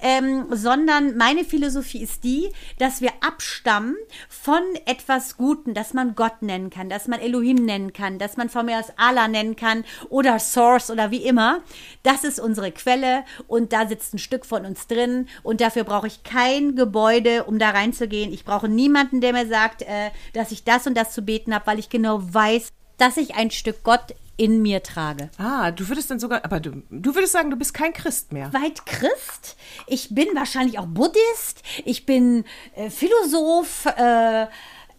[0.03, 3.97] ähm, sondern meine Philosophie ist die, dass wir abstammen
[4.29, 8.49] von etwas Guten, das man Gott nennen kann, dass man Elohim nennen kann, dass man
[8.49, 11.63] von mir aus Allah nennen kann oder Source oder wie immer.
[12.03, 16.07] Das ist unsere Quelle und da sitzt ein Stück von uns drin und dafür brauche
[16.07, 18.33] ich kein Gebäude, um da reinzugehen.
[18.33, 21.67] Ich brauche niemanden, der mir sagt, äh, dass ich das und das zu beten habe,
[21.67, 25.31] weil ich genau weiß, dass ich ein Stück Gott in mir trage.
[25.37, 28.51] Ah, du würdest dann sogar, aber du, du würdest sagen, du bist kein Christ mehr.
[28.55, 29.57] Weit Christ.
[29.87, 31.63] Ich bin wahrscheinlich auch Buddhist.
[31.85, 32.45] Ich bin
[32.77, 33.87] äh, Philosoph.
[33.87, 34.47] Äh,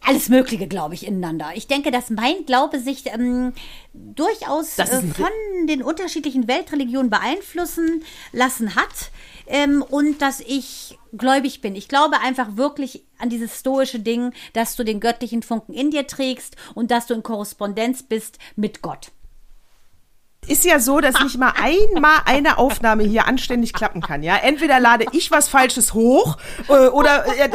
[0.01, 1.51] alles Mögliche, glaube ich, ineinander.
[1.55, 3.53] Ich denke, dass mein Glaube sich ähm,
[3.93, 9.11] durchaus äh, von den unterschiedlichen Weltreligionen beeinflussen lassen hat
[9.47, 11.75] ähm, und dass ich gläubig bin.
[11.75, 16.07] Ich glaube einfach wirklich an dieses stoische Ding, dass du den göttlichen Funken in dir
[16.07, 19.11] trägst und dass du in Korrespondenz bist mit Gott.
[20.47, 24.35] Ist ja so, dass nicht mal einmal eine Aufnahme hier anständig klappen kann, ja.
[24.37, 26.37] Entweder lade ich was Falsches hoch
[26.69, 27.49] äh, oder äh,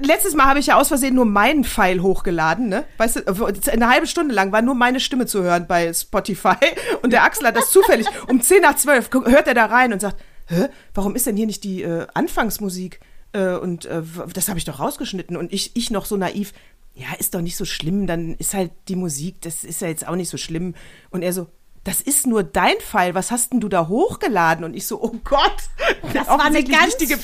[0.00, 2.84] letztes Mal habe ich ja aus Versehen nur meinen Pfeil hochgeladen, ne?
[2.96, 6.54] Weißt du, eine halbe Stunde lang war nur meine Stimme zu hören bei Spotify
[7.02, 9.92] und der Axel hat das zufällig um 10 nach 12 gu- hört er da rein
[9.92, 13.00] und sagt, hä, warum ist denn hier nicht die äh, Anfangsmusik?
[13.32, 14.00] Äh, und äh,
[14.32, 16.52] das habe ich doch rausgeschnitten und ich, ich noch so naiv,
[16.94, 20.08] ja, ist doch nicht so schlimm, dann ist halt die Musik, das ist ja jetzt
[20.08, 20.74] auch nicht so schlimm.
[21.10, 21.46] Und er so,
[21.88, 24.62] das ist nur dein Fall, was hast denn du da hochgeladen?
[24.62, 25.56] Und ich so, oh Gott.
[26.12, 27.18] Das war eine ganz fiese,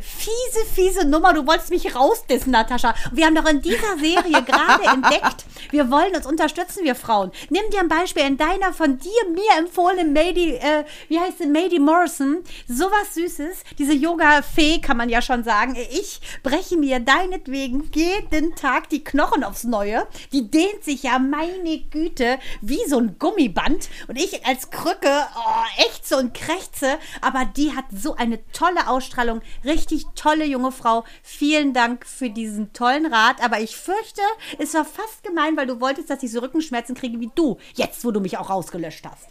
[0.00, 1.32] fiese, fiese Nummer.
[1.32, 2.94] Du wolltest mich rausdissen, Natascha.
[3.10, 7.32] Wir haben doch in dieser Serie gerade entdeckt, wir wollen uns unterstützen, wir Frauen.
[7.48, 11.46] Nimm dir ein Beispiel in deiner von dir mir empfohlenen Mady, äh, wie heißt sie,
[11.46, 12.44] Mady Morrison.
[12.68, 13.64] Sowas Süßes.
[13.76, 15.76] Diese Yoga-Fee kann man ja schon sagen.
[15.90, 20.06] Ich breche mir deinetwegen jeden Tag die Knochen aufs Neue.
[20.32, 23.79] Die dehnt sich ja, meine Güte, wie so ein Gummiband.
[24.08, 26.98] Und ich als Krücke, oh, ächze und krächze.
[27.20, 29.40] Aber die hat so eine tolle Ausstrahlung.
[29.64, 31.04] Richtig tolle junge Frau.
[31.22, 33.42] Vielen Dank für diesen tollen Rat.
[33.42, 34.22] Aber ich fürchte,
[34.58, 37.58] es war fast gemein, weil du wolltest, dass ich so Rückenschmerzen kriege wie du.
[37.74, 39.28] Jetzt, wo du mich auch rausgelöscht hast.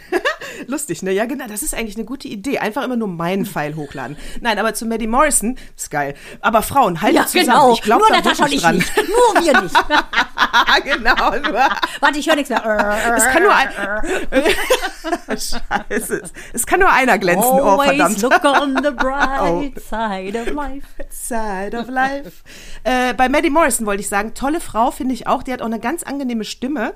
[0.66, 1.12] Lustig, ne?
[1.12, 2.58] Ja, genau, das ist eigentlich eine gute Idee.
[2.58, 4.16] Einfach immer nur meinen Pfeil hochladen.
[4.40, 6.14] Nein, aber zu Maddie Morrison, ist geil.
[6.40, 7.46] Aber Frauen, haltet Ja, zusammen.
[7.46, 7.72] genau.
[7.74, 8.76] Ich glaube Nur Natascha und ich dran.
[8.76, 8.92] nicht.
[8.96, 9.74] Nur wir nicht.
[10.84, 11.60] genau, nur.
[12.00, 12.62] Warte, ich höre nichts mehr.
[13.16, 13.68] Es kann nur ein.
[15.38, 16.22] Scheiße.
[16.52, 17.44] Es kann nur einer glänzen.
[17.50, 18.22] Oh, Always verdammt.
[18.22, 19.62] look on the bright Oh.
[19.88, 20.86] side of life.
[21.10, 22.42] Side of Life.
[22.84, 25.42] äh, bei Maddie Morrison wollte ich sagen, tolle Frau finde ich auch.
[25.42, 26.94] Die hat auch eine ganz angenehme Stimme.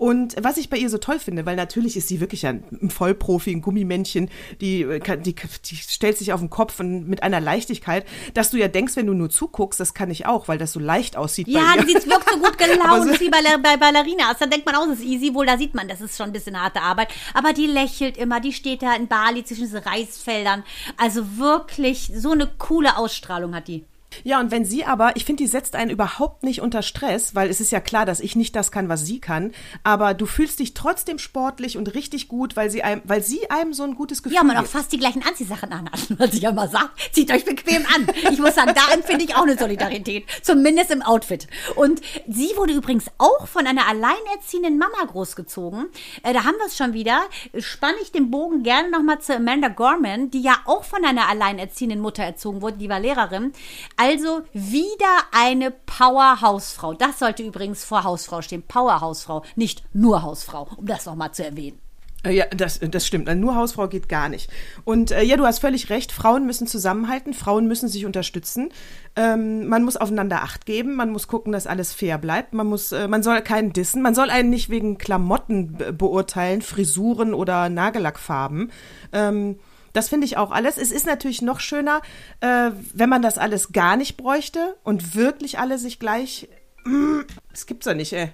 [0.00, 2.88] Und was ich bei ihr so toll finde, weil natürlich ist sie wirklich ein, ein
[2.88, 4.30] Vollprofi, ein Gummimännchen,
[4.62, 8.56] die, äh, die, die stellt sich auf den Kopf und mit einer Leichtigkeit, dass du
[8.56, 11.48] ja denkst, wenn du nur zuguckst, das kann ich auch, weil das so leicht aussieht
[11.48, 12.00] Ja, bei ihr.
[12.00, 14.38] die wirkt so gut gelaunt so- wie bei, bei Ballerinas.
[14.38, 15.34] Da denkt man auch, es ist easy.
[15.34, 17.08] Wohl, da sieht man, das ist schon ein bisschen harte Arbeit.
[17.34, 18.40] Aber die lächelt immer.
[18.40, 20.64] Die steht da in Bali zwischen diesen Reisfeldern.
[20.96, 23.84] Also wirklich, so eine coole Ausstrahlung hat die.
[24.24, 27.48] Ja, und wenn sie aber, ich finde, die setzt einen überhaupt nicht unter Stress, weil
[27.48, 29.52] es ist ja klar, dass ich nicht das kann, was sie kann,
[29.84, 33.72] aber du fühlst dich trotzdem sportlich und richtig gut, weil sie einem, weil sie einem
[33.72, 36.42] so ein gutes Gefühl Ja, man auch fast die gleichen Anziehsachen an hat, was ich
[36.42, 37.00] ja mal sagt.
[37.12, 38.06] Zieht euch bequem an.
[38.30, 40.24] Ich muss sagen, da empfinde ich auch eine Solidarität.
[40.42, 41.46] Zumindest im Outfit.
[41.76, 45.86] Und sie wurde übrigens auch von einer alleinerziehenden Mama großgezogen.
[46.22, 47.22] Äh, da haben wir es schon wieder.
[47.58, 52.00] Spanne ich den Bogen gerne nochmal zu Amanda Gorman, die ja auch von einer alleinerziehenden
[52.00, 52.78] Mutter erzogen wurde.
[52.78, 53.52] Die war Lehrerin.
[54.00, 56.94] Also wieder eine Powerhausfrau.
[56.94, 58.62] Das sollte übrigens vor Hausfrau stehen.
[58.62, 61.78] Powerhausfrau, nicht nur Hausfrau, um das nochmal zu erwähnen.
[62.24, 63.28] Äh, Ja, das, das stimmt.
[63.36, 64.50] Nur Hausfrau geht gar nicht.
[64.84, 66.12] Und äh, ja, du hast völlig recht.
[66.12, 67.34] Frauen müssen zusammenhalten.
[67.34, 68.70] Frauen müssen sich unterstützen.
[69.16, 70.96] Ähm, man muss aufeinander Acht geben.
[70.96, 72.54] Man muss gucken, dass alles fair bleibt.
[72.54, 74.00] Man muss, äh, man soll keinen dissen.
[74.00, 78.72] Man soll einen nicht wegen Klamotten be beurteilen, Frisuren oder Nagellackfarben.
[79.12, 79.58] Ähm,
[79.92, 80.76] das finde ich auch alles.
[80.76, 82.02] Es ist natürlich noch schöner,
[82.40, 86.48] äh, wenn man das alles gar nicht bräuchte und wirklich alle sich gleich.
[86.84, 87.20] Mm,
[87.50, 88.32] Das gibt's doch nicht, ey.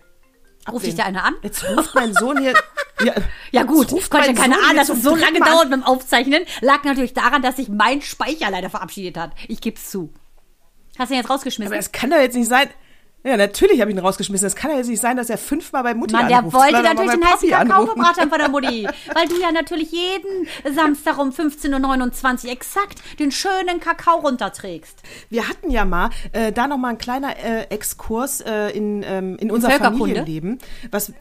[0.71, 1.35] Ruft dich da einer an?
[1.43, 2.55] Jetzt ruft mein Sohn hier.
[3.01, 3.15] Ja,
[3.53, 6.45] Ja gut, konnte keine Sohn Ahnung, dass es so lange dauert mit dem Aufzeichnen.
[6.61, 9.31] Lag natürlich daran, dass sich mein Speicher leider verabschiedet hat.
[9.47, 10.13] Ich geb's zu.
[10.99, 11.73] Hast du ihn jetzt rausgeschmissen?
[11.73, 12.69] Aber es kann doch jetzt nicht sein.
[13.27, 14.47] Ja, natürlich habe ich ihn rausgeschmissen.
[14.47, 16.55] Es kann ja jetzt nicht sein, dass er fünfmal bei Mutti Mann, der anruft.
[16.55, 17.95] wollte Soll er mal natürlich den heißen Kakao anrufen.
[17.97, 18.89] gebracht haben von der Mutti.
[19.15, 20.47] Weil du ja natürlich jeden
[20.77, 25.03] Samstag um 15.29 Uhr exakt den schönen Kakao runterträgst.
[25.29, 29.51] Wir hatten ja mal, äh, da nochmal ein kleiner äh, Exkurs äh, in, ähm, in
[29.51, 29.73] unser?
[29.73, 30.61] Familienleben.
[30.93, 31.13] Was,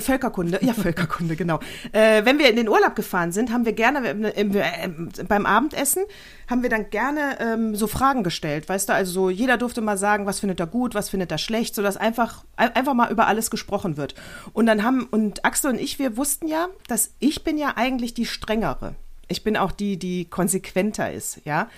[0.00, 1.60] Völkerkunde, ja, Völkerkunde, genau.
[1.92, 4.88] Äh, wenn wir in den Urlaub gefahren sind, haben wir gerne äh, äh,
[5.26, 6.02] beim Abendessen
[6.48, 9.98] haben wir dann gerne ähm, so Fragen gestellt, weißt du, also so, jeder durfte mal
[9.98, 13.26] sagen, was findet er gut, was findet er schlecht, sodass einfach ein- einfach mal über
[13.26, 14.14] alles gesprochen wird.
[14.54, 18.14] Und dann haben und Axel und ich, wir wussten ja, dass ich bin ja eigentlich
[18.14, 18.94] die strengere.
[19.30, 21.68] Ich bin auch die, die konsequenter ist, ja.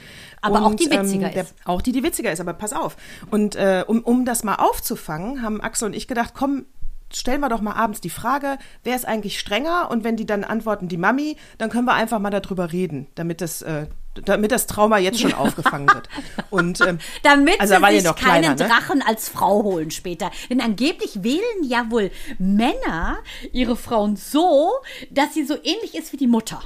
[0.40, 1.54] Aber auch Und, die witziger der, ist.
[1.64, 2.96] Auch die, die witziger ist, aber pass auf.
[3.32, 6.64] Und äh, um, um das mal aufzufangen, haben Axel und ich gedacht, komm,
[7.12, 9.90] stellen wir doch mal abends die Frage, wer ist eigentlich strenger?
[9.90, 13.40] Und wenn die dann antworten, die Mami, dann können wir einfach mal darüber reden, damit
[13.40, 13.86] das, äh,
[14.24, 16.08] damit das Trauma jetzt schon aufgefangen wird.
[16.50, 18.68] Und, ähm, Damit also, sie sich noch kleiner, keinen ne?
[18.68, 20.30] Drachen als Frau holen später.
[20.48, 23.18] Denn angeblich wählen ja wohl Männer
[23.52, 24.72] ihre Frauen so,
[25.10, 26.62] dass sie so ähnlich ist wie die Mutter.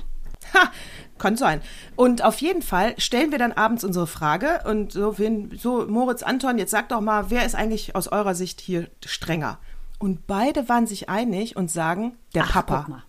[0.52, 0.70] Ha,
[1.18, 1.62] kann sein.
[1.96, 6.22] Und auf jeden Fall stellen wir dann abends unsere Frage und so, wen, so Moritz,
[6.22, 9.58] Anton, jetzt sagt doch mal, wer ist eigentlich aus eurer Sicht hier strenger?
[9.98, 13.04] Und beide waren sich einig und sagen, der Ach, Papa.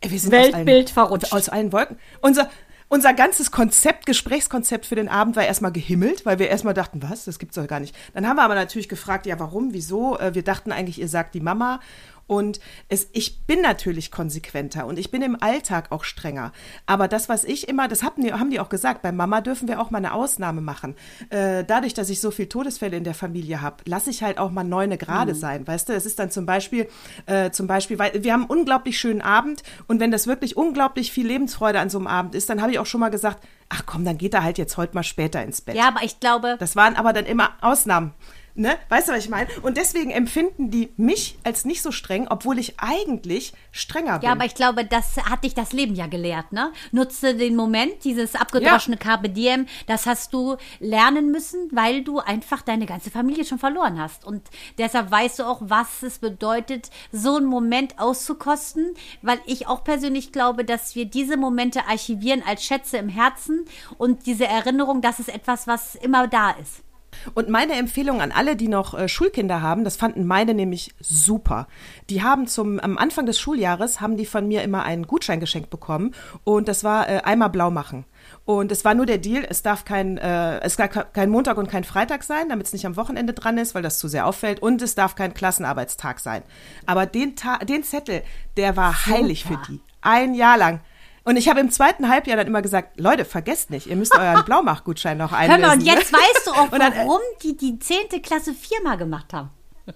[0.00, 1.32] Ey, wir sind Weltbild aus allen, verrutscht.
[1.32, 1.98] Aus allen Wolken.
[2.20, 2.50] Unser,
[2.88, 7.24] unser ganzes Konzept, Gesprächskonzept für den Abend war erstmal gehimmelt, weil wir erstmal dachten, was,
[7.24, 7.96] das gibt's doch gar nicht.
[8.14, 10.18] Dann haben wir aber natürlich gefragt, ja, warum, wieso?
[10.18, 11.80] Äh, Wir dachten eigentlich, ihr sagt die Mama.
[12.26, 16.52] Und es, ich bin natürlich konsequenter und ich bin im Alltag auch strenger.
[16.86, 19.68] Aber das, was ich immer, das haben die, haben die auch gesagt, bei Mama dürfen
[19.68, 20.96] wir auch mal eine Ausnahme machen.
[21.30, 24.50] Äh, dadurch, dass ich so viel Todesfälle in der Familie habe, lasse ich halt auch
[24.50, 25.66] mal neune Grade sein.
[25.66, 26.88] Weißt du, es ist dann zum Beispiel,
[27.26, 31.12] äh, zum Beispiel, weil wir haben einen unglaublich schönen Abend und wenn das wirklich unglaublich
[31.12, 33.84] viel Lebensfreude an so einem Abend ist, dann habe ich auch schon mal gesagt, ach
[33.86, 35.76] komm, dann geht er halt jetzt heute mal später ins Bett.
[35.76, 38.12] Ja, aber ich glaube, Das waren aber dann immer Ausnahmen.
[38.58, 38.78] Ne?
[38.88, 39.48] Weißt du, was ich meine?
[39.60, 44.26] Und deswegen empfinden die mich als nicht so streng, obwohl ich eigentlich strenger bin.
[44.26, 46.72] Ja, aber ich glaube, das hat dich das Leben ja gelehrt, ne?
[46.90, 52.62] Nutze den Moment, dieses abgedroschene Carpe Diem, das hast du lernen müssen, weil du einfach
[52.62, 54.24] deine ganze Familie schon verloren hast.
[54.24, 54.42] Und
[54.78, 60.32] deshalb weißt du auch, was es bedeutet, so einen Moment auszukosten, weil ich auch persönlich
[60.32, 63.66] glaube, dass wir diese Momente archivieren als Schätze im Herzen
[63.98, 66.85] und diese Erinnerung, das ist etwas, was immer da ist.
[67.34, 71.68] Und meine Empfehlung an alle, die noch äh, Schulkinder haben, das fanden meine nämlich super.
[72.10, 75.70] Die haben zum am Anfang des Schuljahres haben die von mir immer einen Gutschein geschenkt
[75.70, 76.14] bekommen
[76.44, 78.04] und das war äh, einmal blau machen.
[78.44, 81.68] Und es war nur der Deal, es darf kein, äh, es darf kein Montag und
[81.68, 84.60] kein Freitag sein, damit es nicht am Wochenende dran ist, weil das zu sehr auffällt.
[84.60, 86.42] Und es darf kein Klassenarbeitstag sein.
[86.86, 88.22] Aber den, Ta den Zettel,
[88.56, 89.80] der war heilig für die.
[90.00, 90.80] Ein Jahr lang.
[91.26, 94.44] Und ich habe im zweiten Halbjahr dann immer gesagt, Leute, vergesst nicht, ihr müsst euren
[94.46, 95.60] Blaumachgutschein noch Hör einlösen.
[95.60, 96.18] mal, und jetzt ne?
[96.18, 98.22] weißt du auch, dann, äh, warum die die 10.
[98.22, 99.50] Klasse viermal gemacht haben.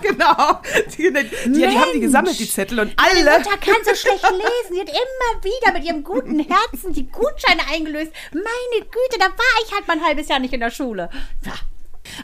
[0.00, 0.60] genau.
[0.96, 3.38] Die, die, die, die haben die gesammelt, die Zettel, und Meine alle.
[3.40, 4.74] Mutter kann so schlecht lesen.
[4.74, 8.12] Sie hat immer wieder mit ihrem guten Herzen die Gutscheine eingelöst.
[8.32, 11.10] Meine Güte, da war ich halt mal ein halbes Jahr nicht in der Schule.
[11.44, 11.52] Ja.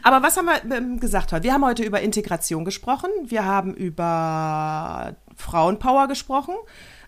[0.03, 1.43] Aber was haben wir ähm, gesagt heute?
[1.43, 3.09] Wir haben heute über Integration gesprochen.
[3.25, 6.55] Wir haben über Frauenpower gesprochen.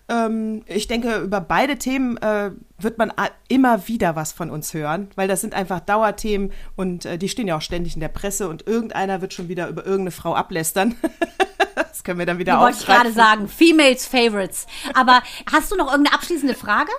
[0.08, 3.12] Ähm, ich denke, über beide Themen äh, wird man
[3.48, 7.46] immer wieder was von uns hören, weil das sind einfach Dauerthemen und äh, die stehen
[7.48, 10.96] ja auch ständig in der Presse und irgendeiner wird schon wieder über irgendeine Frau ablästern.
[11.74, 13.48] das können wir dann wieder Die wollte ich gerade sagen.
[13.48, 14.66] Females Favorites.
[14.94, 16.90] Aber hast du noch irgendeine abschließende Frage?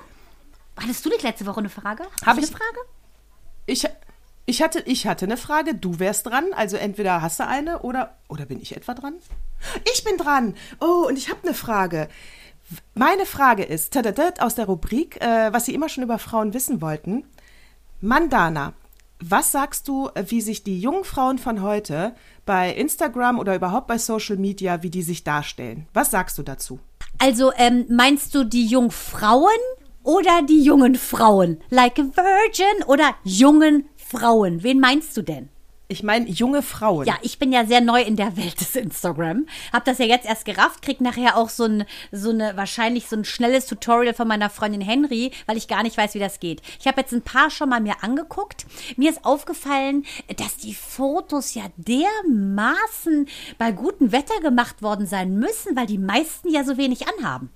[0.79, 2.03] Hattest du nicht letzte Woche eine Frage?
[2.13, 2.77] Hast Hab du ich- eine Frage?
[3.65, 3.87] Ich,
[4.45, 6.45] ich, hatte, ich hatte eine Frage, du wärst dran.
[6.55, 9.13] Also entweder hast du eine oder, oder bin ich etwa dran?
[9.93, 10.55] Ich bin dran.
[10.81, 12.09] Oh, und ich habe eine Frage.
[12.93, 13.97] Meine Frage ist,
[14.39, 17.25] aus der Rubrik, äh, was Sie immer schon über Frauen wissen wollten.
[18.01, 18.73] Mandana,
[19.19, 22.13] was sagst du, wie sich die jungen Frauen von heute
[22.45, 25.87] bei Instagram oder überhaupt bei Social Media, wie die sich darstellen?
[25.93, 26.79] Was sagst du dazu?
[27.19, 29.47] Also, ähm, meinst du die Jungfrauen
[30.03, 31.61] oder die jungen Frauen?
[31.69, 34.63] Like a Virgin oder jungen Frauen?
[34.63, 35.49] Wen meinst du denn?
[35.89, 37.05] Ich meine, junge Frauen.
[37.05, 39.45] Ja, ich bin ja sehr neu in der Welt des Instagram.
[39.73, 43.17] Hab das ja jetzt erst gerafft, krieg nachher auch so ein, so eine, wahrscheinlich so
[43.17, 46.61] ein schnelles Tutorial von meiner Freundin Henry, weil ich gar nicht weiß, wie das geht.
[46.79, 48.65] Ich habe jetzt ein paar schon mal mir angeguckt.
[48.95, 50.05] Mir ist aufgefallen,
[50.37, 53.27] dass die Fotos ja dermaßen
[53.57, 57.51] bei gutem Wetter gemacht worden sein müssen, weil die meisten ja so wenig anhaben.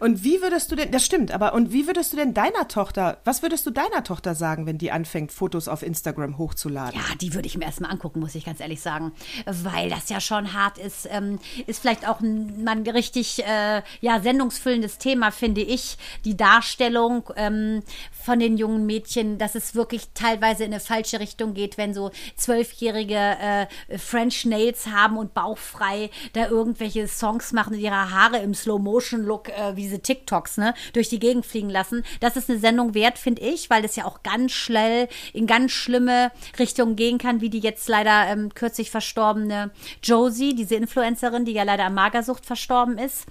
[0.00, 3.18] Und wie würdest du denn, das stimmt, aber und wie würdest du denn deiner Tochter,
[3.24, 6.98] was würdest du deiner Tochter sagen, wenn die anfängt, Fotos auf Instagram hochzuladen?
[6.98, 9.12] Ja, die würde ich mir erstmal angucken, muss ich ganz ehrlich sagen.
[9.44, 11.08] Weil das ja schon hart ist.
[11.10, 15.96] Ähm, ist vielleicht auch ein, richtig äh, ja, sendungsfüllendes Thema, finde ich.
[16.24, 21.54] Die Darstellung ähm, von den jungen Mädchen, dass es wirklich teilweise in eine falsche Richtung
[21.54, 27.80] geht, wenn so zwölfjährige äh, French Nails haben und bauchfrei da irgendwelche Songs machen und
[27.80, 32.04] ihre Haare im Slow-Motion-Look, äh, wie diese TikToks, ne, durch die Gegend fliegen lassen.
[32.20, 35.72] Das ist eine Sendung wert, finde ich, weil das ja auch ganz schnell in ganz
[35.72, 39.70] schlimme Richtungen gehen kann, wie die jetzt leider ähm, kürzlich verstorbene
[40.02, 43.26] Josie, diese Influencerin, die ja leider an Magersucht verstorben ist.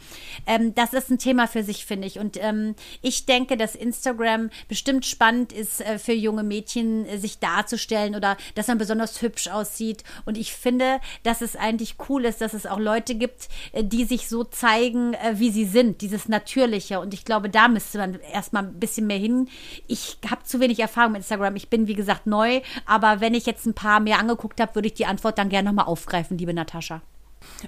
[0.47, 2.19] Ähm, das ist ein Thema für sich, finde ich.
[2.19, 7.39] Und ähm, ich denke, dass Instagram bestimmt spannend ist äh, für junge Mädchen, äh, sich
[7.39, 10.03] darzustellen oder dass man besonders hübsch aussieht.
[10.25, 14.05] Und ich finde, dass es eigentlich cool ist, dass es auch Leute gibt, äh, die
[14.05, 16.01] sich so zeigen, äh, wie sie sind.
[16.01, 16.99] Dieses dieses Natürliche.
[16.99, 19.49] Und ich glaube, da müsste man erstmal ein bisschen mehr hin.
[19.87, 21.55] Ich habe zu wenig Erfahrung mit Instagram.
[21.55, 22.61] Ich bin, wie gesagt, neu.
[22.85, 25.69] Aber wenn ich jetzt ein paar mehr angeguckt habe, würde ich die Antwort dann gerne
[25.69, 27.01] nochmal aufgreifen, liebe Natascha.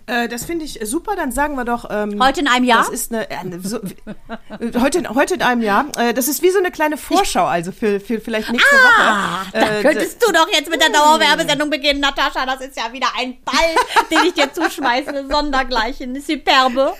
[0.07, 1.15] Äh, das finde ich super.
[1.15, 1.85] Dann sagen wir doch.
[1.91, 2.79] Ähm, Heute in einem Jahr?
[2.79, 3.29] Das ist eine.
[3.29, 5.85] Äh, so, äh, heute, in, heute in einem Jahr.
[5.97, 9.49] Äh, das ist wie so eine kleine Vorschau, also für, für vielleicht nächste Ah, Woche.
[9.53, 12.45] da Äh, könntest du doch jetzt mit der Dauerwerbesendung beginnen, Natascha.
[12.47, 13.75] Das ist ja wieder ein Ball,
[14.09, 15.27] den ich dir zuschmeiße.
[15.31, 16.19] Sondergleichen.
[16.21, 16.93] Superbe.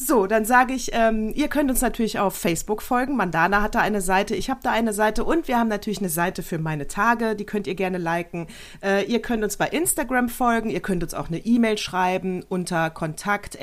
[0.00, 3.16] So, dann sage ich, ähm, ihr könnt uns natürlich auf Facebook folgen.
[3.16, 6.08] Mandana hat da eine Seite, ich habe da eine Seite und wir haben natürlich eine
[6.08, 8.46] Seite für meine Tage, die könnt ihr gerne liken.
[8.80, 12.90] Äh, ihr könnt uns bei Instagram folgen, ihr könnt uns auch eine E-Mail schreiben unter
[12.90, 13.58] kontakt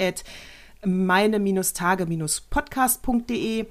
[0.84, 3.68] meine-tage-podcast.de.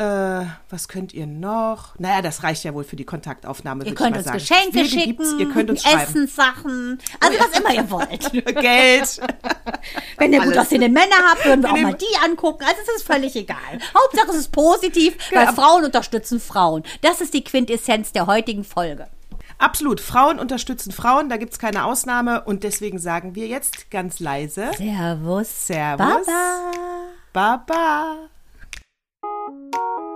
[0.00, 1.98] Äh, was könnt ihr noch?
[1.98, 3.84] Naja, das reicht ja wohl für die Kontaktaufnahme.
[3.84, 4.38] Ihr könnt uns sagen.
[4.38, 5.84] Geschenke schicken, ihr könnt uns.
[5.84, 8.32] Essenssachen, also was immer ihr wollt.
[8.60, 9.20] Geld.
[10.16, 12.64] Wenn ihr gut aussehende Männer habt, würden wir auch mal die angucken.
[12.64, 13.58] Also es ist völlig egal.
[13.94, 15.60] Hauptsache es ist positiv, weil Genau.
[15.60, 16.82] Frauen unterstützen Frauen.
[17.02, 19.06] Das ist die Quintessenz der heutigen Folge.
[19.58, 20.00] Absolut.
[20.00, 22.42] Frauen unterstützen Frauen, da gibt's keine Ausnahme.
[22.44, 25.66] Und deswegen sagen wir jetzt ganz leise Servus.
[25.66, 26.26] Servus.
[26.26, 26.72] Baba.
[27.34, 28.29] Baba.
[29.50, 30.09] Thank you.